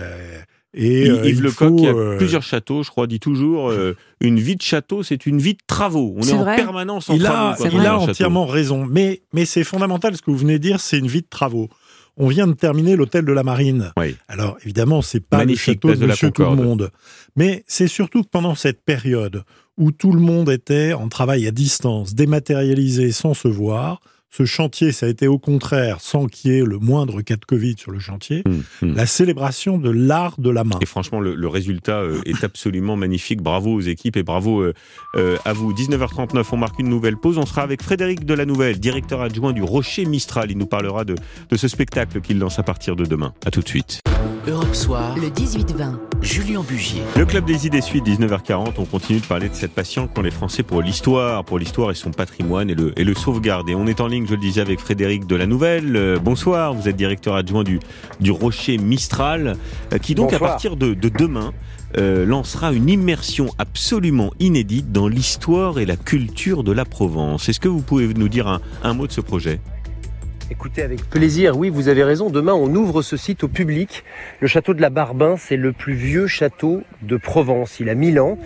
Et 0.75 1.07
Yves 1.07 1.21
il 1.25 1.41
Lecoq, 1.41 1.55
faut, 1.69 1.75
qui 1.77 1.87
a 1.87 1.93
euh, 1.95 2.17
plusieurs 2.17 2.43
châteaux, 2.43 2.83
je 2.83 2.91
crois, 2.91 3.07
dit 3.07 3.19
toujours 3.19 3.71
euh, 3.71 3.95
une 4.21 4.39
vie 4.39 4.55
de 4.55 4.61
château, 4.61 5.01
c'est 5.01 5.25
une 5.25 5.39
vie 5.39 5.53
de 5.55 5.59
travaux. 5.65 6.13
On 6.15 6.21
est, 6.21 6.31
en 6.33 6.43
vrai. 6.43 6.57
permanence 6.57 7.09
en 7.09 7.15
il 7.15 7.23
travaux. 7.23 7.63
a, 7.63 7.67
on 7.67 7.69
il 7.71 7.79
a 7.79 7.83
château. 7.85 8.09
entièrement 8.11 8.45
raison. 8.45 8.85
Mais, 8.85 9.23
mais 9.33 9.45
c'est 9.45 9.63
fondamental 9.63 10.15
ce 10.15 10.21
que 10.21 10.29
vous 10.29 10.37
venez 10.37 10.59
de 10.59 10.63
dire, 10.63 10.79
c'est 10.79 10.99
une 10.99 11.07
vie 11.07 11.21
de 11.21 11.27
travaux. 11.27 11.69
On 12.17 12.27
vient 12.27 12.45
de 12.45 12.53
terminer 12.53 12.95
l'hôtel 12.95 13.25
de 13.25 13.31
la 13.31 13.41
Marine. 13.41 13.93
Oui. 13.97 14.15
Alors 14.27 14.57
évidemment, 14.63 15.01
c'est 15.01 15.21
pas 15.21 15.37
Magnifique, 15.37 15.83
le 15.83 15.89
château 15.89 15.89
de 15.89 15.95
de 15.95 16.05
la 16.05 16.13
Monsieur 16.13 16.29
Tout 16.31 16.41
le 16.43 16.47
Concorde. 16.49 16.67
Monde, 16.67 16.91
mais 17.35 17.63
c'est 17.65 17.87
surtout 17.87 18.21
que 18.21 18.27
pendant 18.29 18.53
cette 18.53 18.83
période 18.83 19.43
où 19.79 19.91
tout 19.91 20.11
le 20.11 20.19
monde 20.21 20.49
était 20.49 20.93
en 20.93 21.07
travail 21.07 21.47
à 21.47 21.51
distance, 21.51 22.13
dématérialisé, 22.13 23.11
sans 23.11 23.33
se 23.33 23.47
voir, 23.47 24.01
ce 24.31 24.45
chantier, 24.45 24.91
ça 24.91 25.07
a 25.07 25.09
été 25.09 25.27
au 25.27 25.39
contraire, 25.39 25.97
sans 26.01 26.27
qu'il 26.27 26.51
y 26.51 26.59
ait 26.59 26.63
le 26.63 26.77
moindre 26.77 27.21
cas 27.21 27.35
de 27.35 27.45
Covid 27.45 27.75
sur 27.79 27.91
le 27.91 27.97
chantier, 27.99 28.43
Hum, 28.45 28.63
hum. 28.83 28.93
la 28.95 29.07
célébration 29.07 29.79
de 29.79 29.89
l'art 29.89 30.39
de 30.39 30.51
la 30.51 30.63
main. 30.63 30.77
Et 30.81 30.85
franchement, 30.85 31.19
le, 31.19 31.33
le 31.33 31.47
résultat 31.47 32.01
euh, 32.01 32.21
est 32.25 32.43
absolument 32.43 32.95
magnifique. 32.95 33.41
Bravo 33.41 33.73
aux 33.73 33.81
équipes 33.81 34.17
et 34.17 34.23
bravo 34.23 34.61
euh, 34.61 34.73
euh, 35.15 35.37
à 35.45 35.53
vous. 35.53 35.73
19h39, 35.73 36.45
on 36.51 36.57
marque 36.57 36.77
une 36.79 36.89
nouvelle 36.89 37.17
pause. 37.17 37.39
On 37.39 37.45
sera 37.47 37.63
avec 37.63 37.81
Frédéric 37.81 38.23
Delanouvelle, 38.23 38.79
directeur 38.79 39.21
adjoint 39.21 39.51
du 39.51 39.63
Rocher 39.63 40.05
Mistral. 40.05 40.51
Il 40.51 40.59
nous 40.59 40.67
parlera 40.67 41.05
de, 41.05 41.15
de 41.49 41.55
ce 41.57 41.67
spectacle 41.67 42.21
qu'il 42.21 42.37
lance 42.37 42.59
à 42.59 42.63
partir 42.63 42.95
de 42.95 43.05
demain. 43.05 43.33
À 43.45 43.49
tout 43.51 43.61
de 43.61 43.67
suite. 43.67 44.01
Europe 44.49 44.73
Soir, 44.73 45.15
Le 45.15 45.27
18-20. 45.27 46.23
Julien 46.23 46.63
Bugier. 46.67 47.03
Le 47.15 47.25
Club 47.25 47.45
des 47.45 47.67
idées 47.67 47.81
suite, 47.81 48.03
19h40. 48.03 48.73
On 48.79 48.85
continue 48.85 49.19
de 49.19 49.25
parler 49.25 49.47
de 49.47 49.53
cette 49.53 49.73
passion 49.73 50.07
qu'ont 50.07 50.23
les 50.23 50.31
Français 50.31 50.63
pour 50.63 50.81
l'histoire, 50.81 51.45
pour 51.45 51.59
l'histoire 51.59 51.91
et 51.91 51.93
son 51.93 52.09
patrimoine 52.09 52.67
et 52.71 52.73
le, 52.73 52.97
et 52.99 53.03
le 53.03 53.13
sauvegarder. 53.13 53.75
On 53.75 53.85
est 53.85 54.01
en 54.01 54.07
ligne, 54.07 54.25
je 54.25 54.31
le 54.31 54.39
disais, 54.39 54.61
avec 54.61 54.79
Frédéric 54.79 55.27
Delanouvelle. 55.27 55.95
Euh, 55.95 56.17
bonsoir, 56.19 56.73
vous 56.73 56.89
êtes 56.89 56.95
directeur 56.95 57.35
adjoint 57.35 57.63
du, 57.63 57.79
du 58.21 58.31
Rocher 58.31 58.79
Mistral, 58.79 59.55
euh, 59.93 59.97
qui 59.99 60.15
donc 60.15 60.33
à 60.33 60.39
partir 60.39 60.77
de, 60.77 60.95
de 60.95 61.09
demain 61.09 61.53
euh, 61.97 62.25
lancera 62.25 62.73
une 62.73 62.89
immersion 62.89 63.53
absolument 63.59 64.31
inédite 64.39 64.91
dans 64.91 65.07
l'histoire 65.07 65.77
et 65.77 65.85
la 65.85 65.95
culture 65.95 66.63
de 66.63 66.71
la 66.71 66.85
Provence. 66.85 67.49
Est-ce 67.49 67.59
que 67.59 67.67
vous 67.67 67.81
pouvez 67.81 68.11
nous 68.15 68.29
dire 68.29 68.47
un, 68.47 68.61
un 68.83 68.95
mot 68.95 69.05
de 69.05 69.11
ce 69.11 69.21
projet? 69.21 69.59
Écoutez, 70.51 70.81
avec 70.81 71.07
plaisir, 71.11 71.55
oui, 71.59 71.69
vous 71.69 71.89
avez 71.89 72.03
raison. 72.03 72.31
Demain, 72.31 72.53
on 72.53 72.73
ouvre 72.73 73.03
ce 73.03 73.17
site 73.17 73.43
au 73.43 73.47
public. 73.47 74.03
Le 74.39 74.47
château 74.47 74.73
de 74.73 74.81
la 74.81 74.89
Barbin, 74.89 75.35
c'est 75.37 75.57
le 75.57 75.73
plus 75.73 75.93
vieux 75.93 76.25
château 76.25 76.81
de 77.03 77.17
Provence. 77.17 77.79
Il 77.79 77.87
a 77.87 77.93
1000 77.93 78.19
ans 78.19 78.39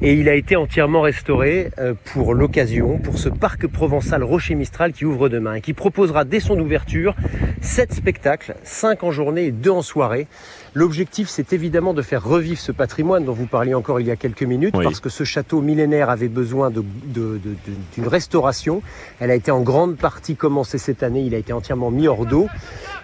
et 0.00 0.14
il 0.14 0.30
a 0.30 0.34
été 0.34 0.56
entièrement 0.56 1.02
restauré 1.02 1.70
euh, 1.78 1.92
pour 2.12 2.32
l'occasion, 2.32 2.96
pour 2.96 3.18
ce 3.18 3.28
parc 3.28 3.66
provençal 3.66 4.24
Rocher 4.24 4.54
Mistral 4.54 4.92
qui 4.92 5.04
ouvre 5.04 5.28
demain 5.28 5.56
et 5.56 5.60
qui 5.60 5.74
proposera 5.74 6.24
dès 6.24 6.40
son 6.40 6.58
ouverture 6.58 7.14
sept 7.60 7.92
spectacles, 7.92 8.56
cinq 8.64 9.02
en 9.04 9.10
journée 9.10 9.46
et 9.46 9.52
deux 9.52 9.70
en 9.70 9.82
soirée. 9.82 10.26
L'objectif, 10.74 11.28
c'est 11.28 11.52
évidemment 11.52 11.94
de 11.94 12.02
faire 12.02 12.22
revivre 12.24 12.60
ce 12.60 12.72
patrimoine 12.72 13.24
dont 13.24 13.32
vous 13.32 13.46
parliez 13.46 13.74
encore 13.74 14.00
il 14.00 14.06
y 14.06 14.10
a 14.10 14.16
quelques 14.16 14.44
minutes, 14.44 14.74
Oui. 14.76 14.84
parce 14.84 15.00
que 15.00 15.08
ce 15.08 15.24
château 15.24 15.60
millénaire 15.60 16.10
avait 16.10 16.28
besoin 16.28 16.70
de- 16.70 16.80
de- 17.06 17.38
de- 17.38 17.38
de- 17.38 17.56
d'une 17.94 18.06
restauration. 18.06 18.82
Elle 19.18 19.30
a 19.30 19.34
été 19.34 19.50
en 19.50 19.60
grande 19.62 19.96
partie 19.96 20.36
commencée 20.36 20.78
cette 20.78 21.02
année, 21.02 21.22
il 21.22 21.34
a 21.34 21.38
été 21.38 21.52
entièrement 21.52 21.90
mis 21.90 22.06
hors 22.08 22.24
d'eau. 22.24 22.46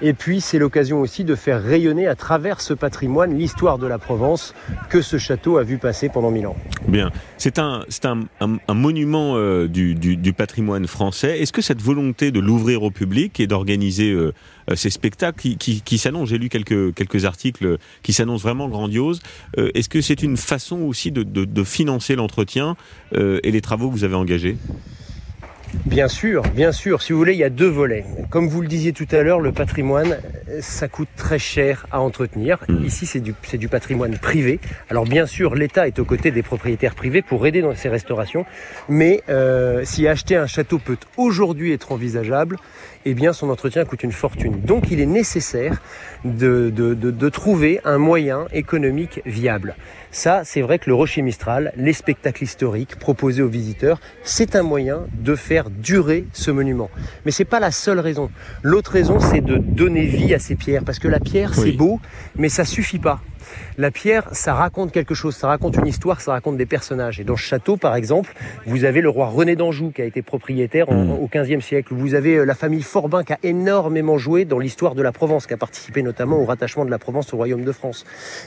Et 0.02 0.12
puis, 0.12 0.40
c'est 0.40 0.58
l'occasion 0.58 1.00
aussi 1.00 1.24
de 1.24 1.34
faire 1.34 1.62
rayonner 1.62 2.06
à 2.06 2.14
travers 2.14 2.60
ce 2.60 2.74
patrimoine 2.74 3.38
l'histoire 3.38 3.78
de 3.78 3.86
la 3.86 3.98
Provence 3.98 4.54
que 4.90 5.00
ce 5.00 5.16
château 5.16 5.56
a 5.56 5.62
vu 5.62 5.78
passer 5.78 6.08
pendant 6.08 6.30
mille 6.30 6.46
ans. 6.46 6.56
Bien, 6.86 7.10
c'est 7.38 7.58
un, 7.58 7.84
un, 8.04 8.22
un- 8.40 8.74
monument 8.74 9.36
euh, 9.36 9.68
du, 9.68 9.94
du- 9.94 10.16
patrimoine 10.34 10.86
français. 10.86 11.40
Est-ce 11.40 11.52
que 11.52 11.62
cette 11.62 11.80
volonté 11.80 12.30
de 12.30 12.40
l'ouvrir 12.40 12.82
au 12.82 12.90
public 12.90 13.40
et 13.40 13.46
d'organiser 13.46 14.10
euh, 14.12 14.32
euh, 14.70 14.76
ces 14.76 14.90
spectacles 14.90 15.38
qui, 15.38 15.56
qui, 15.56 15.80
s'annoncent, 15.98 16.26
j'ai 16.26 16.38
lu 16.38 16.48
quelques, 16.50 16.94
quelques 16.94 17.24
articles 17.24 17.78
qui 18.02 18.12
s'annoncent 18.12 18.42
vraiment 18.42 18.68
grandioses, 18.68 19.20
est-ce 19.56 19.88
que 19.88 20.00
c'est 20.00 20.22
une 20.22 20.36
façon 20.36 20.80
aussi 20.82 21.10
de, 21.10 21.22
de- 21.22 21.44
financer 21.64 22.16
l'entretien 22.16 22.76
et 23.14 23.50
les 23.50 23.60
travaux 23.60 23.88
que 23.88 23.94
vous 23.94 24.04
avez 24.04 24.14
engagés? 24.14 24.56
Bien 25.84 26.08
sûr, 26.08 26.42
bien 26.42 26.72
sûr. 26.72 27.02
Si 27.02 27.12
vous 27.12 27.18
voulez, 27.18 27.34
il 27.34 27.38
y 27.38 27.44
a 27.44 27.50
deux 27.50 27.68
volets. 27.68 28.04
Comme 28.30 28.48
vous 28.48 28.62
le 28.62 28.68
disiez 28.68 28.92
tout 28.92 29.06
à 29.10 29.22
l'heure, 29.22 29.40
le 29.40 29.52
patrimoine, 29.52 30.18
ça 30.60 30.88
coûte 30.88 31.08
très 31.16 31.38
cher 31.38 31.86
à 31.90 32.00
entretenir. 32.00 32.58
Mm. 32.68 32.84
Ici, 32.84 33.06
c'est 33.06 33.20
du, 33.20 33.34
c'est 33.42 33.58
du 33.58 33.68
patrimoine 33.68 34.18
privé. 34.18 34.58
Alors 34.90 35.04
bien 35.04 35.26
sûr, 35.26 35.54
l'État 35.54 35.86
est 35.86 35.98
aux 35.98 36.04
côtés 36.04 36.30
des 36.30 36.42
propriétaires 36.42 36.94
privés 36.94 37.22
pour 37.22 37.46
aider 37.46 37.62
dans 37.62 37.74
ces 37.74 37.88
restaurations. 37.88 38.46
Mais 38.88 39.22
euh, 39.28 39.82
si 39.84 40.08
acheter 40.08 40.36
un 40.36 40.46
château 40.46 40.78
peut 40.78 40.98
aujourd'hui 41.16 41.72
être 41.72 41.92
envisageable, 41.92 42.56
eh 43.08 43.14
bien 43.14 43.32
son 43.32 43.48
entretien 43.50 43.84
coûte 43.84 44.02
une 44.02 44.12
fortune. 44.12 44.60
Donc 44.62 44.90
il 44.90 45.00
est 45.00 45.06
nécessaire 45.06 45.80
de, 46.24 46.70
de, 46.74 46.92
de, 46.94 47.10
de 47.10 47.28
trouver 47.28 47.80
un 47.84 47.98
moyen 47.98 48.46
économique 48.52 49.22
viable. 49.24 49.76
Ça, 50.10 50.42
c'est 50.44 50.60
vrai 50.60 50.78
que 50.78 50.88
le 50.90 50.94
Rocher 50.94 51.22
Mistral, 51.22 51.72
les 51.76 51.92
spectacles 51.92 52.42
historiques 52.44 52.96
proposés 52.96 53.42
aux 53.42 53.48
visiteurs, 53.48 54.00
c'est 54.24 54.56
un 54.56 54.62
moyen 54.62 55.06
de 55.12 55.36
faire 55.36 55.70
durer 55.70 56.24
ce 56.32 56.50
monument. 56.50 56.90
Mais 57.24 57.30
c'est 57.30 57.44
pas 57.44 57.60
la 57.60 57.70
seule 57.70 58.00
raison. 58.00 58.30
L'autre 58.62 58.90
raison, 58.92 59.20
c'est 59.20 59.40
de 59.40 59.56
donner 59.56 60.04
vie 60.06 60.34
à 60.34 60.38
ces 60.38 60.56
pierres, 60.56 60.82
parce 60.84 60.98
que 60.98 61.08
la 61.08 61.20
pierre, 61.20 61.52
Oui. 61.56 61.70
c'est 61.70 61.76
beau, 61.76 62.00
mais 62.36 62.48
ça 62.48 62.64
suffit 62.64 62.98
pas. 62.98 63.20
La 63.78 63.90
pierre, 63.90 64.28
ça 64.32 64.54
raconte 64.54 64.92
quelque 64.92 65.14
chose, 65.14 65.34
ça 65.36 65.48
raconte 65.48 65.76
une 65.76 65.86
histoire, 65.86 66.20
ça 66.20 66.32
raconte 66.32 66.56
des 66.56 66.66
personnages. 66.66 67.20
Et 67.20 67.24
dans 67.24 67.36
ce 67.36 67.42
château, 67.42 67.76
par 67.76 67.94
exemple, 67.96 68.32
vous 68.66 68.84
avez 68.84 69.00
le 69.00 69.08
roi 69.08 69.26
René 69.28 69.56
d'Anjou 69.56 69.90
qui 69.90 70.02
a 70.02 70.04
été 70.04 70.22
propriétaire 70.22 70.88
en- 70.90 71.04
Mm. 71.04 71.10
au 71.12 71.28
XVe 71.32 71.60
siècle. 71.60 71.94
Vous 71.94 72.14
avez 72.14 72.36
euh, 72.36 72.44
la 72.44 72.54
famille 72.54 72.82
Forbin 72.82 73.22
qui 73.24 73.32
a 73.32 73.38
énormément 73.42 74.18
joué 74.18 74.44
dans 74.44 74.58
l'histoire 74.58 74.94
de 74.94 75.02
la 75.02 75.12
Provence, 75.12 75.46
qui 75.46 75.54
a 75.54 75.56
participé 75.56 76.02
notamment 76.02 76.38
au 76.38 76.44
rattachement 76.44 76.84
de 76.84 76.90
la 76.90 76.98
Provence 76.98 77.32
au 77.34 77.36
royaume 77.36 77.64
de 77.64 77.72
France. 77.72 78.04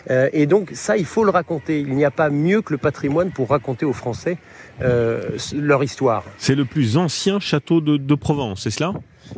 Euh, 0.09 0.29
et 0.33 0.45
donc 0.45 0.71
ça, 0.73 0.97
il 0.97 1.05
faut 1.05 1.23
le 1.23 1.31
raconter. 1.31 1.79
Il 1.79 1.95
n'y 1.95 2.05
a 2.05 2.12
pas 2.12 2.29
mieux 2.29 2.62
que 2.62 2.73
le 2.73 2.77
patrimoine 2.77 3.31
pour 3.31 3.49
raconter 3.49 3.85
aux 3.85 3.93
Français 3.93 4.38
euh, 4.81 5.21
leur 5.55 5.83
histoire. 5.83 6.23
C'est 6.38 6.55
le 6.55 6.65
plus 6.65 6.97
ancien 6.97 7.39
château 7.39 7.81
de, 7.81 7.97
de 7.97 8.15
Provence, 8.15 8.62
c'est 8.63 8.71
cela? 8.71 8.93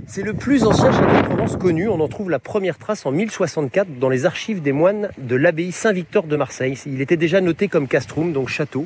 C'est 0.08 0.22
le 0.22 0.34
plus 0.34 0.64
ancien 0.64 0.92
château 0.92 1.22
de 1.22 1.26
Provence 1.26 1.58
connu. 1.58 1.88
On 1.88 2.00
en 2.00 2.08
trouve 2.08 2.30
la 2.30 2.40
première 2.40 2.78
trace 2.78 3.06
en 3.06 3.12
1064 3.12 4.00
dans 4.00 4.10
les 4.10 4.26
archives 4.26 4.62
des 4.62 4.72
moines 4.72 5.10
de 5.18 5.36
l'abbaye 5.36 5.72
Saint-Victor 5.72 6.24
de 6.24 6.36
Marseille. 6.36 6.78
Il 6.86 7.02
était 7.02 7.18
déjà 7.18 7.42
noté 7.42 7.68
comme 7.68 7.88
castrum, 7.88 8.34
donc 8.34 8.50
château. 8.50 8.86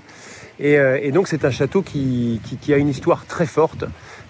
Et, 0.59 0.77
euh, 0.77 1.11
donc 1.11 1.27
c'est 1.27 1.45
un 1.45 1.51
château 1.51 1.81
qui 1.81 2.39
a 2.69 2.77
une 2.77 2.89
histoire 2.89 3.25
très 3.25 3.45
forte. 3.45 3.85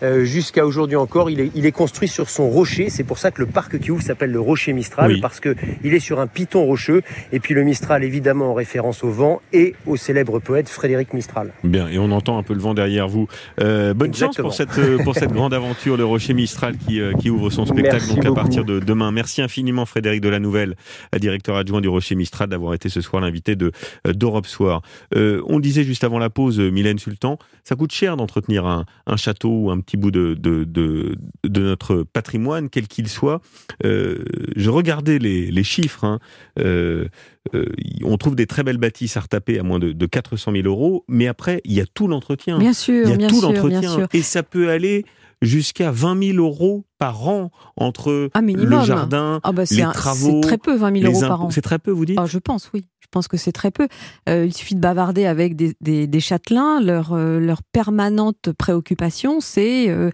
Euh, 0.05 0.23
Jusqu'à 0.25 0.65
aujourd'hui 0.65 0.95
encore, 0.95 1.29
il 1.29 1.39
est, 1.39 1.51
il 1.55 1.65
est 1.65 1.71
construit 1.71 2.07
sur 2.07 2.29
son 2.29 2.49
rocher. 2.49 2.89
C'est 2.89 3.03
pour 3.03 3.17
ça 3.17 3.31
que 3.31 3.41
le 3.41 3.47
parc 3.47 3.79
qui 3.79 3.91
ouvre 3.91 4.01
s'appelle 4.01 4.31
le 4.31 4.39
Rocher 4.39 4.73
Mistral, 4.73 5.11
Oui. 5.13 5.21
parce 5.21 5.39
que 5.39 5.55
il 5.83 5.93
est 5.93 5.99
sur 5.99 6.19
un 6.19 6.27
piton 6.27 6.63
rocheux. 6.65 7.01
Et 7.31 7.39
puis 7.39 7.53
le 7.53 7.63
Mistral, 7.63 8.03
évidemment, 8.03 8.51
en 8.51 8.53
référence 8.53 9.03
au 9.03 9.09
vent 9.09 9.41
et 9.53 9.75
au 9.85 9.95
célèbre 9.95 10.39
poète 10.39 10.69
Frédéric 10.69 11.13
Mistral. 11.13 11.51
Bien, 11.63 11.87
et 11.89 11.97
on 11.99 12.11
entend 12.11 12.37
un 12.37 12.43
peu 12.43 12.53
le 12.53 12.59
vent 12.59 12.73
derrière 12.73 13.07
vous. 13.07 13.27
Euh, 13.61 13.93
bonne 13.93 14.09
Exactement. 14.09 14.49
chance 14.49 14.65
pour 14.65 14.75
cette, 14.75 14.77
euh, 14.79 14.97
pour 15.03 15.15
cette 15.15 15.31
grande 15.33 15.53
aventure, 15.53 15.97
le 15.97 16.05
Rocher 16.05 16.33
Mistral 16.33 16.77
qui, 16.77 16.99
qui 17.19 17.29
ouvre 17.29 17.49
son 17.49 17.65
spectacle 17.65 17.95
Merci 17.95 18.15
donc 18.15 18.25
à 18.25 18.31
partir 18.33 18.65
de 18.65 18.79
demain. 18.79 19.11
Merci 19.11 19.41
infiniment 19.41 19.85
Frédéric 19.85 20.21
Delanouvelle, 20.21 20.75
euh, 21.13 21.19
directeur 21.19 21.55
adjoint 21.55 21.81
du 21.81 21.87
Rocher 21.87 22.15
Mistral, 22.15 22.49
d'avoir 22.49 22.73
été 22.73 22.89
ce 22.89 23.01
soir 23.01 23.21
l'invité 23.21 23.55
de 23.55 23.71
d'Europe 24.05 24.47
Soir. 24.47 24.81
Euh, 25.15 25.41
on 25.47 25.59
disait 25.59 25.83
juste 25.83 26.03
avant 26.03 26.19
la 26.19 26.29
pause, 26.29 26.59
Mylène 26.59 26.99
Sultan, 26.99 27.37
ça 27.63 27.75
coûte 27.75 27.91
cher 27.91 28.17
d'entretenir 28.17 28.65
un, 28.65 28.85
un 29.07 29.17
château 29.17 29.49
ou 29.49 29.71
un 29.71 29.79
petit 29.79 29.94
bout 29.97 30.11
de, 30.11 30.33
de, 30.33 30.63
de, 30.63 31.15
de 31.43 31.61
notre 31.61 32.03
patrimoine, 32.03 32.69
quel 32.69 32.87
qu'il 32.87 33.07
soit. 33.07 33.41
Euh, 33.83 34.23
je 34.55 34.69
regardais 34.69 35.19
les, 35.19 35.51
les 35.51 35.63
chiffres. 35.63 36.03
hein. 36.03 36.19
Euh, 36.59 37.07
euh, 37.53 37.65
on 38.03 38.17
trouve 38.17 38.35
des 38.35 38.47
très 38.47 38.63
belles 38.63 38.77
bâtisses 38.77 39.17
à 39.17 39.21
retaper 39.21 39.59
à 39.59 39.63
moins 39.63 39.79
de, 39.79 39.91
de 39.91 40.05
400 40.05 40.51
000 40.51 40.67
euros, 40.67 41.05
mais 41.07 41.27
après, 41.27 41.61
il 41.65 41.73
y 41.73 41.81
a 41.81 41.85
tout 41.85 42.07
l'entretien. 42.07 42.57
Bien 42.57 42.73
sûr, 42.73 43.03
Il 43.05 43.09
y 43.09 43.13
a 43.13 43.17
bien 43.17 43.27
tout 43.27 43.41
l'entretien. 43.41 44.07
Et 44.13 44.21
ça 44.21 44.41
peut 44.43 44.69
aller 44.69 45.05
jusqu'à 45.41 45.91
20 45.91 46.33
000 46.33 46.37
euros 46.37 46.85
par 46.97 47.27
an 47.27 47.51
entre 47.75 48.29
Un 48.33 48.41
minimum. 48.41 48.79
le 48.79 48.85
jardin, 48.85 49.39
Ah 49.43 49.51
bah 49.51 49.63
les 49.69 49.81
travaux, 49.93 50.39
c'est 50.41 50.47
très 50.47 50.57
peu, 50.57 50.75
20 50.75 50.93
000 50.99 51.11
les 51.11 51.19
euros 51.19 51.27
par 51.27 51.41
an. 51.43 51.49
C'est 51.51 51.61
très 51.61 51.77
peu, 51.77 51.91
vous 51.91 52.05
dites? 52.05 52.17
Ah, 52.19 52.25
je 52.25 52.39
pense, 52.39 52.71
oui. 52.73 52.85
Je 53.05 53.09
pense 53.11 53.27
que 53.27 53.37
c'est 53.37 53.51
très 53.51 53.69
peu. 53.69 53.87
Euh, 54.27 54.45
il 54.47 54.53
suffit 54.53 54.73
de 54.75 54.79
bavarder 54.79 55.25
avec 55.27 55.55
des, 55.55 55.73
des, 55.79 56.07
des 56.07 56.19
châtelains. 56.19 56.81
Leur, 56.81 57.13
euh, 57.13 57.39
leur 57.39 57.61
permanente 57.63 58.51
préoccupation, 58.57 59.39
c'est 59.41 59.89
euh, 59.89 60.09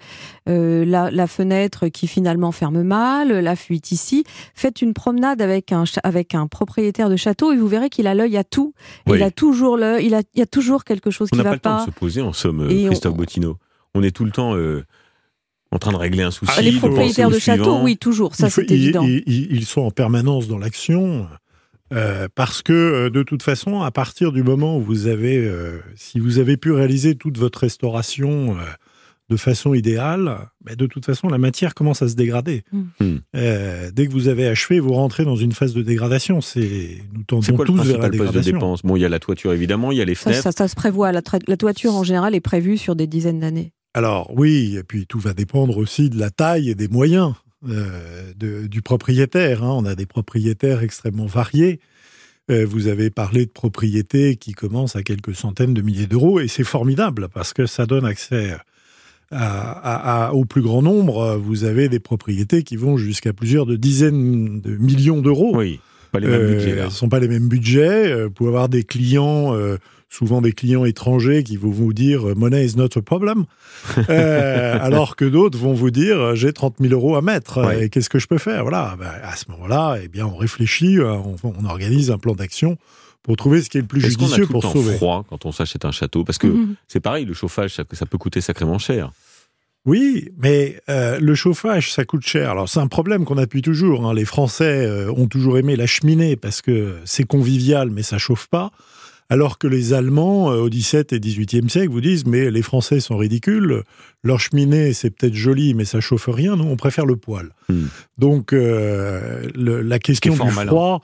euh, 0.50 0.84
la, 0.86 1.10
la 1.10 1.26
fenêtre 1.28 1.88
qui 1.88 2.08
finalement 2.08 2.52
ferme 2.52 2.84
mal, 2.84 3.30
la 3.32 3.56
fuite 3.56 3.92
ici. 3.92 4.24
Faites 4.54 4.82
une 4.82 4.94
promenade 4.94 5.42
avec 5.42 5.72
un, 5.72 5.86
cha- 5.86 6.02
avec 6.04 6.36
un 6.36 6.48
propriétaire 6.48 7.10
de 7.10 7.16
château 7.16 7.54
et 7.54 7.58
vous 7.58 7.68
verrez 7.68 7.90
qu'il 7.90 8.08
a 8.08 8.14
l'œil 8.14 8.36
à 8.38 8.44
tout. 8.44 8.74
Oui. 9.08 9.18
Il 9.20 9.24
a 9.24 9.32
toujours 9.32 9.78
l'œil, 9.78 10.06
il, 10.08 10.14
a, 10.16 10.22
il 10.36 10.40
y 10.40 10.44
a 10.44 10.46
toujours 10.46 10.84
quelque 10.84 11.10
chose 11.12 11.30
On 11.32 11.38
qui 11.38 11.38
n'a 11.38 11.44
pas 11.44 11.50
va 11.52 11.56
le 11.56 11.60
temps 11.62 11.78
pas. 11.78 11.86
de 11.86 11.92
se 11.92 11.98
poser, 11.98 12.22
en 12.22 12.34
somme, 12.34 12.68
Et 12.70 12.86
on- 12.86 12.90
Christophe 12.90 13.16
Bottino. 13.16 13.58
On 13.96 14.04
est 14.04 14.12
tout 14.16 14.26
le 14.26 14.32
temps 14.32 14.56
euh, 14.56 14.84
en 15.72 15.80
train 15.80 15.92
de 15.92 15.98
régler 15.98 16.24
un 16.24 16.32
souci. 16.32 16.52
Ah, 16.58 16.62
les 16.62 16.72
de 16.72 16.78
propriétaires 16.78 17.30
au 17.30 17.32
de 17.32 17.40
châteaux, 17.40 17.80
oui, 17.82 17.98
toujours. 17.98 18.36
Ça, 18.36 18.50
c'est 18.50 18.70
évident. 18.70 19.04
ils- 19.04 19.24
ils- 19.26 19.52
ils 19.56 19.66
sont 19.66 19.82
en 19.82 19.92
permanence 19.92 20.48
dans 20.48 20.58
l'action. 20.58 21.28
Euh, 21.92 22.28
parce 22.34 22.62
que 22.62 22.74
euh, 22.74 23.10
de 23.10 23.24
toute 23.24 23.44
façon, 23.44 23.82
à 23.82 23.92
partir 23.92 24.32
du 24.32 24.44
moment 24.44 24.78
où 24.78 24.82
vous 24.82 25.08
avez, 25.08 25.38
euh, 25.38 25.80
si 25.96 26.20
vous 26.20 26.40
avez 26.40 26.58
pu 26.58 26.72
réaliser 26.72 27.16
toute 27.16 27.38
votre 27.38 27.60
restauration 27.60 28.58
euh, 28.58 28.64
de 29.30 29.38
façon 29.38 29.74
idéale, 29.74 30.38
ben, 30.66 30.76
de 30.76 30.86
toute 30.86 31.06
façon, 31.06 31.30
la 31.30 31.38
matière 31.38 31.74
commence 31.74 32.02
à 32.02 32.10
se 32.10 32.16
dégrader. 32.16 32.64
Mm. 32.72 32.82
Mm. 33.00 33.18
Euh, 33.36 33.92
dès 33.94 34.08
que 34.08 34.12
vous 34.12 34.28
avez 34.28 34.48
achevé, 34.48 34.80
vous 34.80 34.94
rentrez 34.94 35.24
dans 35.24 35.38
une 35.38 35.54
phase 35.54 35.74
de 35.74 35.82
dégradation. 35.82 36.42
C'est 36.42 36.98
nous 37.14 37.22
C'est 37.22 37.26
tendons 37.28 37.56
quoi 37.56 37.66
le 37.66 37.72
tous 37.72 37.78
vers 37.78 37.98
la 38.00 38.10
principal 38.10 38.18
poste 38.18 38.34
de 38.34 38.52
dépense? 38.52 38.82
Bon, 38.84 38.96
il 38.98 39.02
y 39.02 39.06
a 39.06 39.10
la 39.10 39.20
toiture 39.20 39.54
évidemment, 39.54 39.92
il 39.92 39.98
y 39.98 40.02
a 40.02 40.06
les 40.06 40.16
fenêtres. 40.16 40.44
ça, 40.44 40.52
ça 40.52 40.68
se 40.68 40.76
prévoit. 40.76 41.12
La, 41.12 41.22
la 41.48 41.58
toiture, 41.58 41.96
en 41.96 42.04
général, 42.04 42.36
est 42.36 42.42
prévue 42.42 42.78
sur 42.78 42.96
des 42.96 43.08
dizaines 43.08 43.40
d'années. 43.40 43.72
Alors 43.94 44.32
oui, 44.34 44.78
et 44.78 44.84
puis 44.84 45.06
tout 45.06 45.20
va 45.20 45.34
dépendre 45.34 45.78
aussi 45.78 46.10
de 46.10 46.18
la 46.18 46.30
taille 46.30 46.70
et 46.70 46.76
des 46.76 46.88
moyens 46.88 47.34
euh, 47.70 48.32
de- 48.38 48.68
du 48.68 48.82
propriétaire. 48.82 49.64
hein. 49.64 49.72
On 49.78 49.86
a 49.86 49.96
des 49.96 50.06
propriétaires 50.06 50.82
extrêmement 50.84 51.26
variés. 51.28 51.80
Euh, 52.50 52.66
vous 52.66 52.88
avez 52.88 53.10
parlé 53.10 53.46
de 53.46 53.52
propriétés 53.52 54.36
qui 54.36 54.54
commencent 54.54 54.96
à 54.96 55.04
quelques 55.04 55.36
centaines 55.36 55.74
de 55.74 55.82
milliers 55.82 56.08
d'euros, 56.08 56.40
et 56.40 56.48
c'est 56.48 56.64
formidable 56.64 57.28
parce 57.34 57.54
que 57.54 57.66
ça 57.66 57.86
donne 57.86 58.06
accès 58.06 58.56
à- 59.32 59.72
à- 59.72 60.28
à- 60.28 60.32
au 60.34 60.44
plus 60.46 60.62
grand 60.62 60.82
nombre. 60.82 61.38
Vous 61.38 61.64
avez 61.64 61.88
des 61.88 62.00
propriétés 62.00 62.64
qui 62.64 62.76
vont 62.76 62.98
jusqu'à 62.98 63.32
plusieurs 63.32 63.66
de 63.66 63.76
dizaines 63.78 64.60
de 64.60 64.76
millions 64.76 65.22
d'euros. 65.22 65.56
Oui, 65.56 65.80
pas 66.12 66.20
les 66.20 66.28
mêmes 66.28 66.42
Euh, 66.42 66.56
budgets 66.56 66.76
là. 66.76 66.84
Ce 66.84 66.88
ne 66.88 66.92
sont 66.96 67.10
pas 67.10 67.20
les 67.20 67.28
mêmes 67.30 67.48
budgets. 67.48 68.24
Vous 68.26 68.32
pouvez 68.32 68.50
avoir 68.50 68.68
des 68.70 68.84
clients, 68.84 69.54
souvent 70.14 70.42
des 70.42 70.52
clients 70.52 70.84
étrangers, 70.86 71.42
qui 71.44 71.56
vont 71.58 71.72
vous 71.72 71.94
dire 71.94 72.30
euh, 72.30 72.36
money 72.36 72.66
is 72.66 72.76
not 72.76 72.90
a 72.98 73.02
problem, 73.02 73.46
Euh, 74.10 74.78
alors 74.82 75.16
que 75.16 75.26
d'autres 75.26 75.58
vont 75.58 75.74
vous 75.74 75.90
dire 75.90 76.20
euh, 76.20 76.36
j'ai 76.36 76.52
30 76.54 76.76
000 76.82 76.94
euros 76.94 77.16
à 77.16 77.22
mettre 77.22 77.66
Ouais. 77.66 77.86
et 77.86 77.90
qu'est-ce 77.90 78.10
que 78.10 78.20
je 78.20 78.28
peux 78.28 78.38
faire? 78.38 78.64
Voilà. 78.64 78.96
Ben, 79.00 79.10
à 79.24 79.36
ce 79.36 79.46
moment-là, 79.52 79.98
eh 80.04 80.08
bien, 80.10 80.26
on 80.28 80.36
réfléchit, 80.36 81.00
on, 81.00 81.36
on 81.44 81.66
organise 81.66 82.12
un 82.12 82.18
plan 82.18 82.36
d'action 82.36 82.78
pour 83.24 83.38
trouver 83.38 83.62
ce 83.62 83.70
qui 83.70 83.78
est 83.78 83.82
le 83.82 83.88
plus 83.88 84.04
Est-ce 84.06 84.18
qu'on 84.18 84.26
a 84.26 84.28
judicieux 84.28 84.46
tout 84.48 84.50
le 84.50 84.60
pour 84.60 84.62
temps 84.64 84.74
sauver. 84.74 84.96
froid 84.96 85.26
quand 85.30 85.46
on 85.46 85.52
s'achète 85.52 85.86
un 85.86 85.92
château? 85.92 86.24
Parce 86.24 86.38
que 86.38 86.48
Mhm. 86.48 86.76
c'est 86.88 87.00
pareil, 87.00 87.24
le 87.26 87.34
chauffage, 87.34 87.74
ça, 87.76 87.84
ça 87.92 88.06
peut 88.06 88.18
coûter 88.18 88.42
sacrément 88.42 88.80
cher. 88.80 89.12
Oui, 89.86 90.30
mais 90.38 90.80
euh, 90.90 91.20
le 91.20 91.34
chauffage, 91.34 91.92
ça 91.92 92.04
coûte 92.06 92.24
cher. 92.26 92.52
Alors 92.52 92.70
c'est 92.70 92.80
un 92.80 92.88
problème 92.88 93.26
qu'on 93.26 93.38
appuie 93.38 93.64
toujours. 93.64 94.06
hein. 94.08 94.14
Les 94.14 94.26
Français 94.26 94.86
euh, 94.86 95.12
ont 95.16 95.28
toujours 95.28 95.58
aimé 95.58 95.76
la 95.76 95.88
cheminée 95.88 96.36
parce 96.36 96.62
que 96.62 96.98
c'est 97.06 97.24
convivial, 97.24 97.90
mais 97.90 98.04
ça 98.04 98.18
chauffe 98.20 98.48
pas. 98.48 98.72
Alors 99.32 99.58
que 99.58 99.66
les 99.68 99.94
Allemands, 99.94 100.52
euh, 100.52 100.58
au 100.58 100.70
XVIIe 100.70 101.06
et 101.12 101.20
XVIIIe 101.20 101.70
siècle, 101.70 101.90
vous 101.90 102.02
disent 102.02 102.26
mais 102.26 102.52
les 102.52 102.62
Français 102.62 103.00
sont 103.00 103.16
ridicules. 103.18 103.84
Leur 104.24 104.40
cheminée, 104.42 104.92
c'est 104.92 105.10
peut-être 105.10 105.34
joli, 105.36 105.74
mais 105.74 105.86
ça 105.86 106.02
chauffe 106.02 106.28
rien. 106.28 106.58
Nous, 106.58 106.66
on 106.66 106.76
préfère 106.76 107.06
le 107.06 107.16
poêle. 107.16 107.50
Hmm. 107.70 107.86
Donc 108.18 108.52
euh, 108.52 109.48
le- 109.56 109.82
la 109.82 110.00
question 110.00 110.34
du 110.34 110.52
froid. 110.52 111.02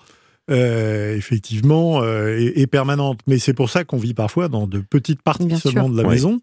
euh, 0.50 1.16
effectivement, 1.16 2.02
euh, 2.04 2.38
est, 2.38 2.60
est 2.60 2.68
permanente. 2.68 3.20
Mais 3.28 3.40
c'est 3.40 3.54
pour 3.54 3.70
ça 3.70 3.84
qu'on 3.86 3.98
vit 3.98 4.14
parfois 4.14 4.48
dans 4.50 4.68
de 4.68 4.80
petites 4.80 5.22
parties 5.22 5.46
Bien 5.46 5.58
seulement 5.58 5.86
sûr. 5.88 5.94
de 5.96 6.02
la 6.02 6.08
Ouais. 6.08 6.16
maison, 6.16 6.40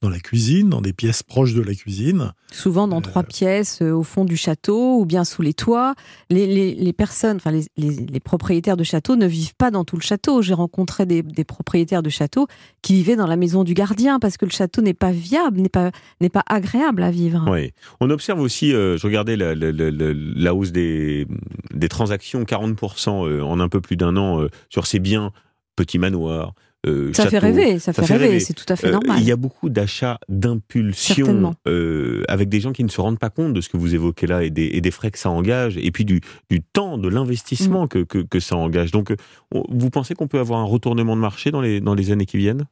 dans 0.00 0.10
la 0.10 0.20
cuisine, 0.20 0.68
dans 0.68 0.80
des 0.80 0.92
pièces 0.92 1.24
proches 1.24 1.54
de 1.54 1.60
la 1.60 1.74
cuisine. 1.74 2.32
Souvent 2.52 2.86
dans 2.86 3.00
trois 3.00 3.24
pièces 3.24 3.82
euh, 3.82 3.90
au 3.92 4.04
fond 4.04 4.24
du 4.24 4.36
château 4.36 5.00
ou 5.00 5.04
bien 5.04 5.24
sous 5.24 5.42
les 5.42 5.54
toits. 5.54 5.94
Les, 6.30 6.46
les- 6.46 6.74
les 6.76 6.92
personnes, 6.92 7.36
enfin 7.38 7.50
les, 7.50 7.64
les- 7.76 8.06
les 8.06 8.20
propriétaires 8.20 8.76
de 8.76 8.84
châteaux 8.84 9.16
ne 9.16 9.26
vivent 9.26 9.56
pas 9.56 9.72
dans 9.72 9.84
tout 9.84 9.96
le 9.96 10.00
château. 10.02 10.40
J'ai 10.40 10.54
rencontré 10.54 11.04
des, 11.04 11.22
des 11.22 11.42
propriétaires 11.42 12.04
de 12.04 12.10
châteaux 12.10 12.46
qui 12.80 12.94
vivaient 12.94 13.16
dans 13.16 13.26
la 13.26 13.36
maison 13.36 13.64
du 13.64 13.74
gardien 13.74 14.20
parce 14.20 14.36
que 14.36 14.44
le 14.44 14.52
château 14.52 14.82
n'est 14.82 14.94
pas 14.94 15.10
viable, 15.10 15.60
n'est 15.60 15.68
pas, 15.68 15.90
n'est 16.20 16.28
pas 16.28 16.44
agréable 16.46 17.02
à 17.02 17.10
vivre. 17.10 17.44
Oui. 17.50 17.72
On 18.00 18.08
observe 18.10 18.38
aussi, 18.40 18.72
euh, 18.72 18.96
je 18.98 19.04
regardais 19.06 19.36
la, 19.36 19.56
la- 19.56 19.72
la- 19.72 19.90
la- 19.90 20.14
la 20.14 20.54
hausse 20.54 20.70
des, 20.70 21.26
des 21.74 21.88
transactions, 21.88 22.44
40% 22.44 23.26
euh, 23.26 23.42
en 23.42 23.58
un 23.58 23.68
peu 23.68 23.80
plus 23.80 23.96
d'un 23.96 24.16
an 24.16 24.42
euh, 24.42 24.48
sur 24.68 24.86
ces 24.86 25.00
biens, 25.00 25.32
petits 25.74 25.98
manoirs. 25.98 26.54
Euh, 26.86 27.12
Ça 27.12 27.26
fait 27.28 27.38
rêver, 27.38 27.78
ça, 27.78 27.92
fait, 27.92 28.04
fait 28.04 28.14
rêver, 28.14 28.26
rêver. 28.26 28.40
c'est 28.40 28.54
tout 28.54 28.64
à 28.68 28.76
fait 28.76 28.88
Euh, 28.88 28.92
normal. 28.92 29.18
Il 29.20 29.26
y 29.26 29.32
a 29.32 29.36
beaucoup 29.36 29.68
d'achats 29.68 30.18
d'impulsion 30.28 31.54
euh, 31.66 32.22
avec 32.28 32.48
des 32.48 32.60
gens 32.60 32.72
qui 32.72 32.84
ne 32.84 32.88
se 32.88 33.00
rendent 33.00 33.18
pas 33.18 33.30
compte 33.30 33.52
de 33.52 33.60
ce 33.60 33.68
que 33.68 33.76
vous 33.76 33.94
évoquez 33.94 34.26
là 34.26 34.42
et 34.44 34.50
des, 34.50 34.66
et 34.72 34.80
des 34.80 34.90
frais 34.90 35.10
que 35.10 35.18
ça 35.18 35.30
engage 35.30 35.76
et 35.76 35.90
puis 35.90 36.04
du, 36.04 36.20
du 36.50 36.60
temps, 36.62 36.98
de 36.98 37.08
l'investissement 37.08 37.84
Mm. 37.84 37.88
que, 37.88 37.98
que, 38.04 38.18
que 38.18 38.40
ça 38.40 38.56
engage. 38.56 38.90
Donc, 38.92 39.12
on- 39.54 39.64
vous 39.68 39.90
pensez 39.90 40.14
qu'on 40.14 40.28
peut 40.28 40.38
avoir 40.38 40.60
un 40.60 40.64
retournement 40.64 41.16
de 41.16 41.20
marché 41.20 41.50
dans 41.50 41.60
les, 41.60 41.80
dans 41.80 41.94
les 41.94 42.10
années 42.10 42.26
qui 42.26 42.36
viennent? 42.38 42.64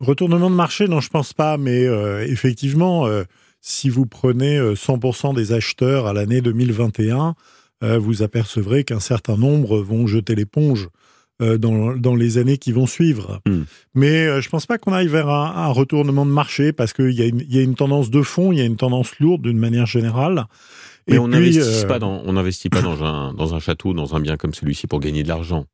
Retournement 0.00 0.50
de 0.50 0.54
marché, 0.56 0.88
non, 0.88 1.00
je 1.00 1.08
pense 1.10 1.32
pas, 1.32 1.56
mais 1.58 1.86
euh, 1.86 2.26
effectivement, 2.26 3.06
euh, 3.06 3.22
si 3.60 3.88
vous 3.88 4.04
prenez 4.06 4.58
euh, 4.58 4.74
100% 4.74 5.34
des 5.34 5.52
acheteurs 5.52 6.06
à 6.06 6.12
l'année 6.12 6.40
2021, 6.40 7.34
euh, 7.84 7.98
vous 7.98 8.22
apercevrez 8.22 8.84
qu'un 8.84 9.00
certain 9.00 9.36
nombre 9.36 9.78
vont 9.80 10.06
jeter 10.06 10.34
l'éponge 10.34 10.88
euh, 10.88 10.88
dans, 11.58 11.96
dans 11.96 12.14
les 12.14 12.38
années 12.38 12.58
qui 12.58 12.72
vont 12.72 12.86
suivre. 12.86 13.40
Hmm. 13.46 13.62
Mais 13.94 14.26
euh, 14.26 14.40
je 14.40 14.48
pense 14.48 14.66
pas 14.66 14.78
qu'on 14.78 14.92
aille 14.92 15.08
vers 15.08 15.28
un, 15.28 15.52
un 15.56 15.68
retournement 15.68 16.24
de 16.26 16.30
marché 16.30 16.72
parce 16.72 16.92
qu'il 16.92 17.10
y, 17.12 17.22
a 17.22 17.26
une- 17.26 17.40
il 17.40 17.54
y 17.54 17.58
a 17.58 17.62
une 17.62 17.74
tendance 17.74 18.10
de 18.10 18.22
fond, 18.22 18.52
il 18.52 18.58
y 18.58 18.60
a 18.60 18.64
une 18.64 18.76
tendance 18.76 19.18
lourde 19.18 19.42
d'une 19.42 19.58
manière 19.58 19.86
générale. 19.86 20.44
Mais 21.08 21.16
Et 21.16 21.18
on 21.18 21.28
n'investit 21.28 21.60
euh, 21.60 21.86
pas, 21.88 21.98
dans, 21.98 22.22
on 22.24 22.32
pas 22.70 22.82
dans, 22.82 23.02
un, 23.04 23.34
dans 23.34 23.54
un 23.54 23.58
château, 23.58 23.92
dans 23.92 24.14
un 24.14 24.20
bien 24.20 24.36
comme 24.36 24.54
celui-ci 24.54 24.86
pour 24.86 25.00
gagner 25.00 25.24
de 25.24 25.28
l'argent. 25.28 25.66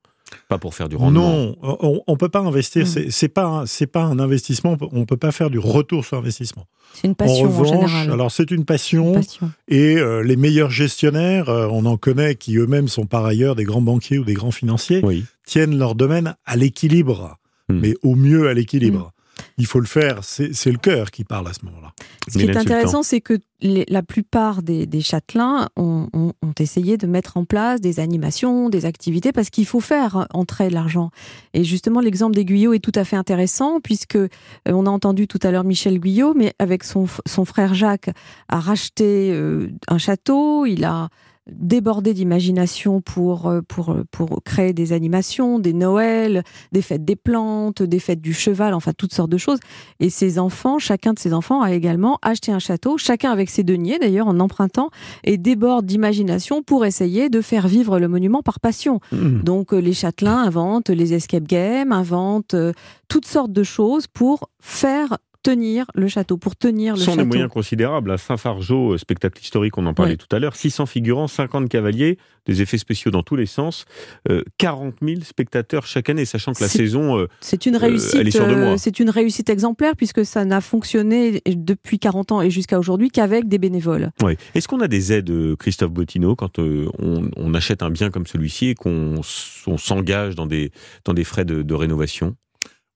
Pas 0.49 0.59
pour 0.59 0.75
faire 0.75 0.89
du 0.89 0.97
rendement. 0.97 1.21
Non, 1.21 1.57
on, 1.63 2.03
on 2.07 2.17
peut 2.17 2.29
pas 2.29 2.41
investir. 2.41 2.87
Mm. 2.87 3.11
C'est 3.11 3.29
pas 3.29 3.45
un- 3.47 3.67
c'est 3.67 3.87
pas 3.87 4.03
un 4.03 4.19
investissement. 4.19 4.77
On 4.93 5.05
peut 5.05 5.17
pas 5.17 5.33
faire 5.33 5.51
du 5.51 5.59
retour 5.59 6.05
sur 6.05 6.19
investissement. 6.19 6.67
C'est 6.95 7.07
une 7.07 7.15
passion 7.15 7.45
en 7.47 7.49
en, 7.49 7.59
revanche, 7.59 7.91
général. 7.91 8.13
alors 8.13 8.31
c'est 8.33 8.51
une 8.51 8.59
Une 8.61 8.65
passion. 8.65 9.21
Et 9.69 9.97
euh, 9.97 10.23
les 10.23 10.37
meilleurs 10.37 10.71
gestionnaires, 10.71 11.49
euh, 11.49 11.69
on 11.71 11.85
en 11.87 11.97
connaît 11.97 12.35
qui 12.35 12.57
eux-mêmes 12.57 12.89
sont 12.89 13.07
par 13.07 13.25
ailleurs 13.25 13.55
des 13.57 13.65
grands 13.65 13.83
banquiers 13.83 14.19
ou 14.19 14.25
des 14.25 14.35
grands 14.35 14.51
financiers, 14.51 15.01
Oui. 15.03 15.25
tiennent 15.47 15.79
leur 15.79 15.95
domaine 15.95 16.35
à 16.47 16.57
l'équilibre, 16.57 17.37
Hmm. 17.71 17.81
mais 17.81 17.95
au 18.03 18.15
mieux 18.15 18.49
à 18.49 18.55
l'équilibre. 18.55 19.13
Il 19.59 19.67
faut 19.67 19.81
le 19.81 19.87
faire, 19.87 20.21
c'est 20.23 20.71
le 20.71 20.79
cœur 20.79 21.11
qui 21.11 21.25
parle 21.25 21.49
à 21.49 21.53
ce 21.53 21.65
moment-là. 21.67 21.93
Ce 22.29 22.39
qui 22.39 22.45
est 22.45 22.57
intéressant, 22.61 23.03
c'est 23.03 23.21
que 23.21 23.35
les- 23.61 23.85
la 23.89 24.03
plupart 24.05 24.63
des, 24.63 24.87
des 24.87 25.01
châtelains 25.01 25.69
ont, 25.77 26.07
ont- 26.13 26.33
ont 26.43 26.53
essayé 26.61 26.97
de 26.97 27.09
mettre 27.09 27.37
en 27.37 27.45
place 27.45 27.81
des 27.81 27.99
animations, 27.99 28.69
des 28.71 28.85
activités, 28.87 29.33
parce 29.33 29.51
qu'il 29.51 29.67
faut 29.67 29.81
faire 29.81 30.27
entrer 30.33 30.71
l'argent. 30.71 31.11
Et 31.55 31.65
justement, 31.65 32.01
l'exemple 32.01 32.37
des 32.37 32.45
Guyot 32.45 32.73
est 32.73 32.79
tout 32.79 32.93
à 32.95 33.05
fait 33.05 33.17
intéressant, 33.17 33.81
puisque 33.81 34.15
euh, 34.17 34.29
on 34.67 34.87
a 34.87 34.91
entendu 34.91 35.27
tout 35.27 35.41
à 35.43 35.51
l'heure 35.51 35.65
Michel 35.65 35.99
Guyot, 35.99 36.35
mais 36.35 36.55
avec 36.61 36.85
son, 36.85 37.07
son 37.27 37.45
frère 37.45 37.75
Jacques, 37.75 38.11
a 38.49 38.61
racheté 38.61 39.33
euh, 39.33 39.69
un 39.89 39.99
château, 39.99 40.67
il 40.67 40.85
a 40.85 41.09
débordé 41.51 42.15
d'imagination 42.15 43.01
pour, 43.01 43.47
euh, 43.47 43.61
pour, 43.67 43.97
pour 44.11 44.43
créer 44.45 44.73
des 44.73 44.93
animations, 44.93 45.59
des 45.59 45.73
Noëls, 45.73 46.43
des 46.73 46.83
fêtes 46.83 47.05
des 47.05 47.17
plantes, 47.17 47.83
des 47.83 47.99
fêtes 47.99 48.21
du 48.21 48.35
cheval, 48.35 48.75
enfin 48.75 48.93
toutes 48.97 49.15
sortes 49.15 49.31
de 49.31 49.39
choses. 49.39 49.59
Et 50.01 50.11
ses 50.11 50.39
enfants, 50.39 50.79
chacun 50.79 51.13
de 51.13 51.19
ses 51.19 51.33
enfants 51.33 51.63
a 51.63 51.73
également 51.73 52.19
acheté 52.23 52.53
un 52.53 52.59
château, 52.59 52.99
chacun 52.99 53.31
avec 53.31 53.51
ses 53.51 53.63
deniers 53.63 53.99
d'ailleurs, 53.99 54.29
en 54.29 54.41
empruntant, 54.41 54.91
et 55.25 55.39
déborde 55.39 55.87
d'imagination 55.87 56.63
pour 56.63 56.85
essayer 56.85 57.29
de 57.29 57.41
faire 57.41 57.69
vivre 57.69 57.99
le 57.99 58.09
monument 58.09 58.43
par 58.43 58.61
passion. 58.61 59.01
Mmh. 59.13 59.43
Donc 59.43 59.73
euh, 59.73 59.79
les 59.79 59.95
châtelains 59.95 60.43
inventent 60.43 60.91
les 60.91 61.15
escape 61.15 61.45
games, 61.45 61.93
inventent 61.93 62.55
euh, 62.55 62.73
toutes 63.09 63.27
sortes 63.27 63.53
de 63.53 63.63
choses 63.63 64.07
pour 64.07 64.51
faire 64.61 65.17
tenir 65.49 65.87
le 65.95 66.09
château, 66.09 66.37
pour 66.37 66.57
tenir 66.57 66.95
le 66.95 66.99
Ce 66.99 67.05
sont 67.07 67.13
château. 67.13 67.23
des 67.23 67.27
moyens 67.29 67.51
considérables. 67.51 68.11
À 68.11 68.19
Saint-Fargeau, 68.19 68.93
euh, 68.95 68.99
spectacle 68.99 69.41
historique, 69.41 69.79
on 69.79 69.87
en 69.87 69.95
parlait 69.95 70.13
Ouais. 70.13 70.17
tout 70.17 70.35
à 70.35 70.39
l'heure, 70.39 70.55
600 70.57 70.87
figurants, 70.87 71.27
50 71.29 71.69
cavaliers, 71.69 72.19
des 72.47 72.61
effets 72.63 72.77
spéciaux 72.79 73.11
dans 73.11 73.23
tous 73.23 73.37
les 73.37 73.47
sens, 73.47 73.85
euh, 74.31 74.43
40 74.59 74.97
000 75.03 75.21
spectateurs 75.23 75.87
chaque 75.87 76.11
année, 76.11 76.25
sachant 76.27 76.53
que 76.53 76.63
la 76.63 76.69
saison, 76.69 77.19
euh, 77.19 77.27
C'est 77.41 77.65
une 77.67 77.77
Euh, 77.77 77.79
elle 77.83 77.85
est 77.85 77.89
réussite, 77.89 78.31
sur 78.33 78.47
deux 78.47 78.53
euh, 78.55 78.65
mois. 78.67 78.79
c'est 78.79 79.01
une 79.01 79.11
réussite 79.11 79.49
exemplaire 79.51 79.95
puisque 79.97 80.25
ça 80.27 80.45
n'a 80.45 80.61
fonctionné 80.61 81.41
depuis 81.47 81.99
40 81.99 82.33
ans 82.33 82.43
et 82.43 82.51
jusqu'à 82.51 82.79
aujourd'hui 82.79 83.11
qu'avec 83.11 83.49
des 83.49 83.59
bénévoles. 83.59 84.11
ouais. 84.23 84.37
Est-ce 84.55 84.69
qu'on 84.69 84.81
a 84.81 84.89
des 84.89 85.13
aides, 85.13 85.31
euh, 85.31 85.57
Christophe 85.57 85.91
Bottino, 85.93 86.37
quand 86.37 86.59
euh, 86.59 86.89
on, 86.99 87.31
on 87.37 87.55
achète 87.55 87.83
un 87.83 87.91
bien 87.91 88.11
comme 88.11 88.27
celui-ci 88.27 88.69
et 88.69 88.75
qu'on 88.75 89.21
s'engage 89.23 90.35
dans 90.35 90.47
des, 90.47 90.73
dans 91.05 91.15
des 91.15 91.25
frais 91.25 91.45
de, 91.45 91.63
de 91.63 91.75
rénovation? 91.75 92.37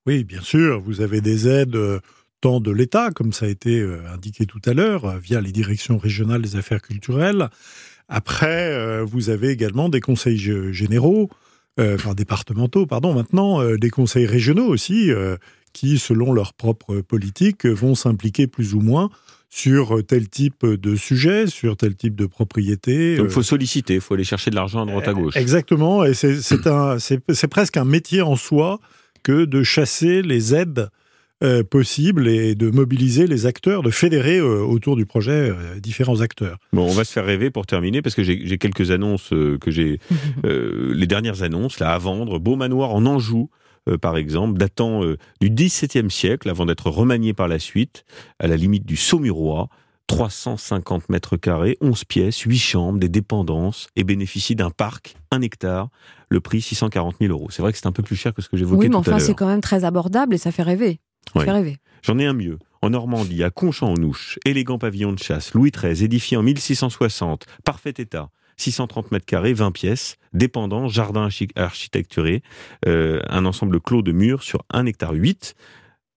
Oui, 0.07 0.25
bien 0.25 0.41
sûr, 0.41 0.81
vous 0.81 1.01
avez 1.01 1.21
des 1.21 1.47
aides 1.47 1.77
euh, 1.77 2.01
tant 2.43 2.61
de 2.61 2.71
l'État, 2.71 3.11
comme 3.15 3.33
ça 3.33 3.47
a 3.47 3.49
été 3.49 3.81
euh, 3.81 4.01
indiqué 4.13 4.45
tout 4.45 4.61
à 4.67 4.75
l'heure, 4.75 5.07
euh, 5.07 5.19
via 5.19 5.41
les 5.41 5.53
directions 5.53 5.97
régionales 5.97 6.43
des 6.43 6.57
affaires 6.57 6.83
culturelles. 6.83 7.49
Après, 8.09 8.69
euh, 8.75 9.03
vous 9.03 9.31
avez 9.31 9.49
également 9.49 9.89
des 9.89 10.01
conseils 10.01 10.37
gé- 10.37 10.73
généraux 10.73 11.31
euh, 11.81 11.95
enfin 11.95 12.13
départementaux, 12.13 12.85
pardon, 12.85 13.15
maintenant, 13.15 13.63
euh, 13.63 13.79
des 13.79 13.89
conseils 13.89 14.27
régionaux 14.27 14.67
aussi, 14.67 15.11
euh, 15.11 15.37
qui, 15.73 15.99
selon 15.99 16.35
leur 16.35 16.53
propre 16.53 17.01
politique, 17.01 17.65
vont 17.65 17.95
s'impliquer 17.95 18.47
plus 18.47 18.75
ou 18.75 18.81
moins 18.81 19.09
sur 19.49 20.05
tel 20.07 20.29
type 20.29 20.67
de 20.67 20.97
sujet, 20.97 21.47
sur 21.47 21.77
tel 21.77 21.95
type 21.95 22.15
de 22.15 22.27
propriété. 22.27 23.17
Donc 23.17 23.29
il 23.29 23.33
faut 23.33 23.43
solliciter, 23.43 23.95
il 23.95 24.01
faut 24.03 24.15
aller 24.15 24.25
chercher 24.25 24.51
de 24.51 24.57
l'argent 24.57 24.83
à 24.83 24.87
droite 24.87 25.09
à 25.09 25.15
gauche. 25.15 25.37
Exactement, 25.37 26.05
et 26.05 26.13
c'est 26.15 27.49
presque 27.49 27.77
un 27.79 27.85
métier 27.87 28.21
en 28.21 28.37
soi 28.37 28.79
que 29.23 29.45
de 29.47 29.63
chasser 29.63 30.21
les 30.23 30.55
aides 30.55 30.89
euh, 31.43 31.63
possibles 31.65 32.29
et 32.29 32.55
de 32.55 32.71
mobiliser 32.71 33.27
les 33.27 33.47
acteurs, 33.47 33.83
de 33.83 33.91
fédérer 33.91 34.39
euh, 34.39 34.61
autour 34.63 34.97
du 34.97 35.07
projet 35.07 35.51
euh, 35.51 35.81
différents 35.81 36.21
acteurs. 36.21 36.59
Bon, 36.73 36.85
on 36.89 36.93
va 36.93 37.05
se 37.05 37.13
faire 37.13 37.25
rêver 37.27 37.51
pour 37.51 37.67
terminer 37.67 38.01
parce 38.03 38.15
que 38.15 38.23
j'ai 38.23 38.59
quelques 38.59 38.91
annonces 38.91 39.33
euh, 39.33 39.59
que 39.59 39.71
j'ai, 39.71 39.99
euh, 40.47 40.93
les 40.95 41.07
dernières 41.07 41.43
annonces 41.43 41.79
là 41.81 41.93
à 41.93 41.99
vendre. 41.99 42.39
Beau 42.39 42.57
manoir 42.57 42.95
en 42.95 43.05
Anjou. 43.07 43.51
euh, 43.89 43.99
par 43.99 44.17
exemple, 44.17 44.59
datant 44.59 45.03
euh, 45.05 45.17
du 45.41 45.51
XVIIe 45.51 46.11
siècle, 46.11 46.49
avant 46.49 46.67
d'être 46.67 46.89
remanié 46.89 47.33
par 47.35 47.49
la 47.49 47.59
suite, 47.59 48.05
à 48.39 48.47
la 48.47 48.57
limite 48.57 48.87
du 48.87 48.95
Saumurois, 48.97 49.69
350 50.07 51.09
mètres 51.09 51.37
carrés, 51.37 51.77
11 51.81 52.05
pièces, 52.05 52.39
8 52.41 52.59
chambres, 52.59 52.99
des 52.99 53.09
dépendances, 53.09 53.89
et 53.97 54.05
bénéficie 54.05 54.55
d'un 54.55 54.71
parc, 54.71 55.17
un 55.31 55.41
hectare, 55.41 55.89
le 56.29 56.41
prix 56.41 56.61
640 56.61 57.17
000 57.21 57.33
euros. 57.33 57.49
C'est 57.51 57.63
vrai 57.63 57.73
que 57.73 57.79
c'est 57.79 57.87
un 57.87 57.93
peu 57.93 58.03
plus 58.03 58.17
cher 58.17 58.33
que 58.35 58.43
ce 58.43 58.49
que 58.49 58.57
j'évoquais 58.57 58.79
Oui, 58.79 58.87
mais 58.87 58.91
tout 58.93 58.97
à 58.99 59.01
enfin, 59.01 59.19
c'est 59.19 59.29
l'heure. 59.29 59.37
quand 59.37 59.47
même 59.47 59.61
très 59.61 59.85
abordable 59.85 60.35
et 60.35 60.39
ça 60.39 60.53
fait 60.53 60.63
rêver. 60.63 61.01
Ça 61.33 61.39
Ouais. 61.41 61.45
fait 61.45 61.51
rêver. 61.53 61.77
J'en 62.03 62.19
ai 62.19 62.27
un 62.27 62.33
mieux. 62.35 62.59
En 62.83 62.91
Normandie, 62.91 63.43
à 63.45 63.51
Conchamp-en-Ouche, 63.51 64.39
élégant 64.45 64.79
pavillon 64.79 65.13
de 65.13 65.19
chasse, 65.19 65.55
Louis 65.55 65.71
XIII, 65.71 66.05
édifié 66.05 66.37
en 66.37 66.43
1660, 66.43 67.47
parfait 67.65 67.95
état, 67.99 68.31
630 68.57 69.13
mètres 69.13 69.25
carrés, 69.27 69.53
20 69.53 69.71
pièces, 69.71 70.17
dépendant, 70.33 70.89
jardin 70.89 71.27
archi- 71.29 71.49
architecturé, 71.57 72.43
euh, 72.87 73.21
un 73.29 73.45
ensemble 73.47 73.81
clos 73.81 74.03
de 74.03 74.11
murs 74.13 74.43
sur 74.43 74.65
1 74.71 74.87
hectare 74.87 75.13
8, 75.15 75.55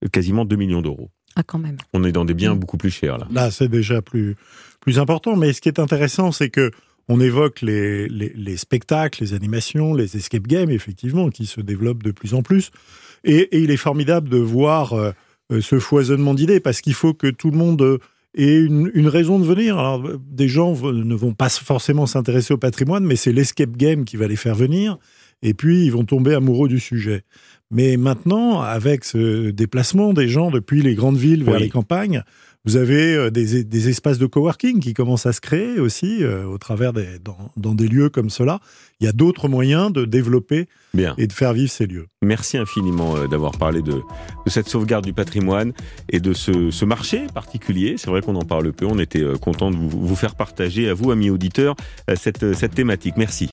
euh, 0.04 0.08
quasiment 0.10 0.44
2 0.44 0.56
millions 0.56 0.82
d'euros. 0.82 1.12
Ah, 1.36 1.44
quand 1.44 1.60
même. 1.60 1.78
On 1.94 2.04
est 2.04 2.12
dans 2.12 2.26
des 2.26 2.34
biens 2.34 2.56
Mm. 2.56 2.60
beaucoup 2.60 2.78
plus 2.78 2.90
chers 2.92 3.18
là. 3.18 3.28
Là, 3.32 3.52
c'est 3.52 3.68
déjà 3.68 4.02
plus, 4.02 4.36
plus 4.80 4.98
important. 5.00 5.36
Mais 5.36 5.54
ce 5.54 5.62
qui 5.62 5.68
est 5.70 5.80
intéressant, 5.80 6.32
c'est 6.32 6.50
que 6.50 6.72
on 7.08 7.20
évoque 7.20 7.62
les, 7.62 8.08
les, 8.08 8.32
les 8.36 8.58
spectacles, 8.58 9.22
les 9.24 9.34
animations, 9.34 9.94
les 9.94 10.18
escape 10.18 10.48
games, 10.48 10.72
effectivement, 10.72 11.30
qui 11.30 11.46
se 11.46 11.62
développent 11.62 12.04
de 12.04 12.12
plus 12.12 12.34
en 12.34 12.42
plus. 12.42 12.72
Et, 13.24 13.56
et 13.56 13.60
il 13.60 13.72
est 13.72 13.78
formidable 13.78 14.30
de 14.30 14.38
voir 14.38 14.94
euh, 14.94 15.12
euh, 15.52 15.62
ce 15.62 15.80
foisonnement 15.80 16.34
d'idées, 16.34 16.60
parce 16.60 16.82
qu'il 16.82 16.94
faut 16.94 17.14
que 17.14 17.28
tout 17.28 17.52
le 17.52 17.58
monde 17.58 17.82
euh, 17.82 17.98
ait 18.36 18.58
une, 18.60 18.92
une 18.96 19.08
raison 19.08 19.40
de 19.40 19.46
venir. 19.46 19.78
Alors, 19.78 20.04
des 20.20 20.48
gens 20.48 20.74
ne 20.92 21.16
vont 21.16 21.34
pas 21.34 21.50
forcément 21.50 22.06
s'intéresser 22.08 22.54
au 22.54 22.58
patrimoine, 22.58 23.04
mais 23.06 23.16
c'est 23.16 23.32
l'escape 23.32 23.78
game 23.78 24.04
qui 24.06 24.18
va 24.18 24.28
les 24.28 24.36
faire 24.36 24.56
venir. 24.56 24.98
Et 25.44 25.54
puis, 25.54 25.86
ils 25.86 25.92
vont 25.92 26.06
tomber 26.06 26.34
amoureux 26.34 26.68
du 26.70 26.80
sujet. 26.80 27.24
Mais 27.72 27.98
maintenant, 27.98 28.62
avec 28.62 29.04
ce 29.06 29.52
déplacement 29.52 30.14
des 30.14 30.28
gens 30.28 30.50
depuis 30.50 30.82
les 30.82 30.96
grandes 30.96 31.18
villes 31.18 31.44
vers 31.44 31.56
Oui. 31.56 31.64
les 31.64 31.70
campagnes, 31.70 32.24
vous 32.66 32.78
avez 32.78 33.16
euh, 33.16 33.30
des, 33.30 33.64
des 33.64 33.90
espaces 33.90 34.18
de 34.18 34.26
coworking 34.26 34.80
qui 34.80 34.94
commencent 34.94 35.26
à 35.26 35.34
se 35.34 35.42
créer 35.42 35.80
aussi 35.80 36.24
euh, 36.24 36.46
au 36.46 36.58
travers 36.58 36.94
des, 36.94 37.20
dans, 37.24 37.52
dans 37.58 37.76
des 37.76 37.88
lieux 37.88 38.10
comme 38.10 38.30
cela. 38.30 38.60
Il 39.00 39.06
y 39.06 39.10
a 39.10 39.12
d'autres 39.12 39.48
moyens 39.50 39.92
de 39.92 40.06
développer 40.06 40.68
Bien. 40.94 41.14
et 41.18 41.28
de 41.28 41.34
faire 41.34 41.54
vivre 41.54 41.70
ces 41.70 41.86
lieux. 41.86 42.08
Merci 42.22 42.58
infiniment 42.58 43.18
euh, 43.18 43.28
d'avoir 43.28 43.58
parlé 43.58 43.82
de, 43.82 43.92
de 43.94 44.50
cette 44.50 44.70
sauvegarde 44.70 45.06
du 45.06 45.14
patrimoine 45.14 45.74
et 46.10 46.20
de 46.20 46.34
ce, 46.34 46.72
ce 46.72 46.86
marché 46.86 47.28
particulier. 47.34 47.96
C'est 47.98 48.10
vrai 48.10 48.22
qu'on 48.22 48.36
en 48.36 48.46
parle 48.46 48.72
peu. 48.74 48.86
On 48.86 49.00
était 49.00 49.24
content 49.42 49.70
de 49.70 49.76
vous, 49.76 49.90
vous 49.90 50.16
faire 50.16 50.36
partager 50.36 50.90
à 50.90 50.94
vous, 50.94 51.12
amis 51.12 51.30
auditeurs, 51.30 51.76
cette, 52.16 52.54
cette 52.56 52.74
thématique. 52.74 53.16
Merci. 53.18 53.44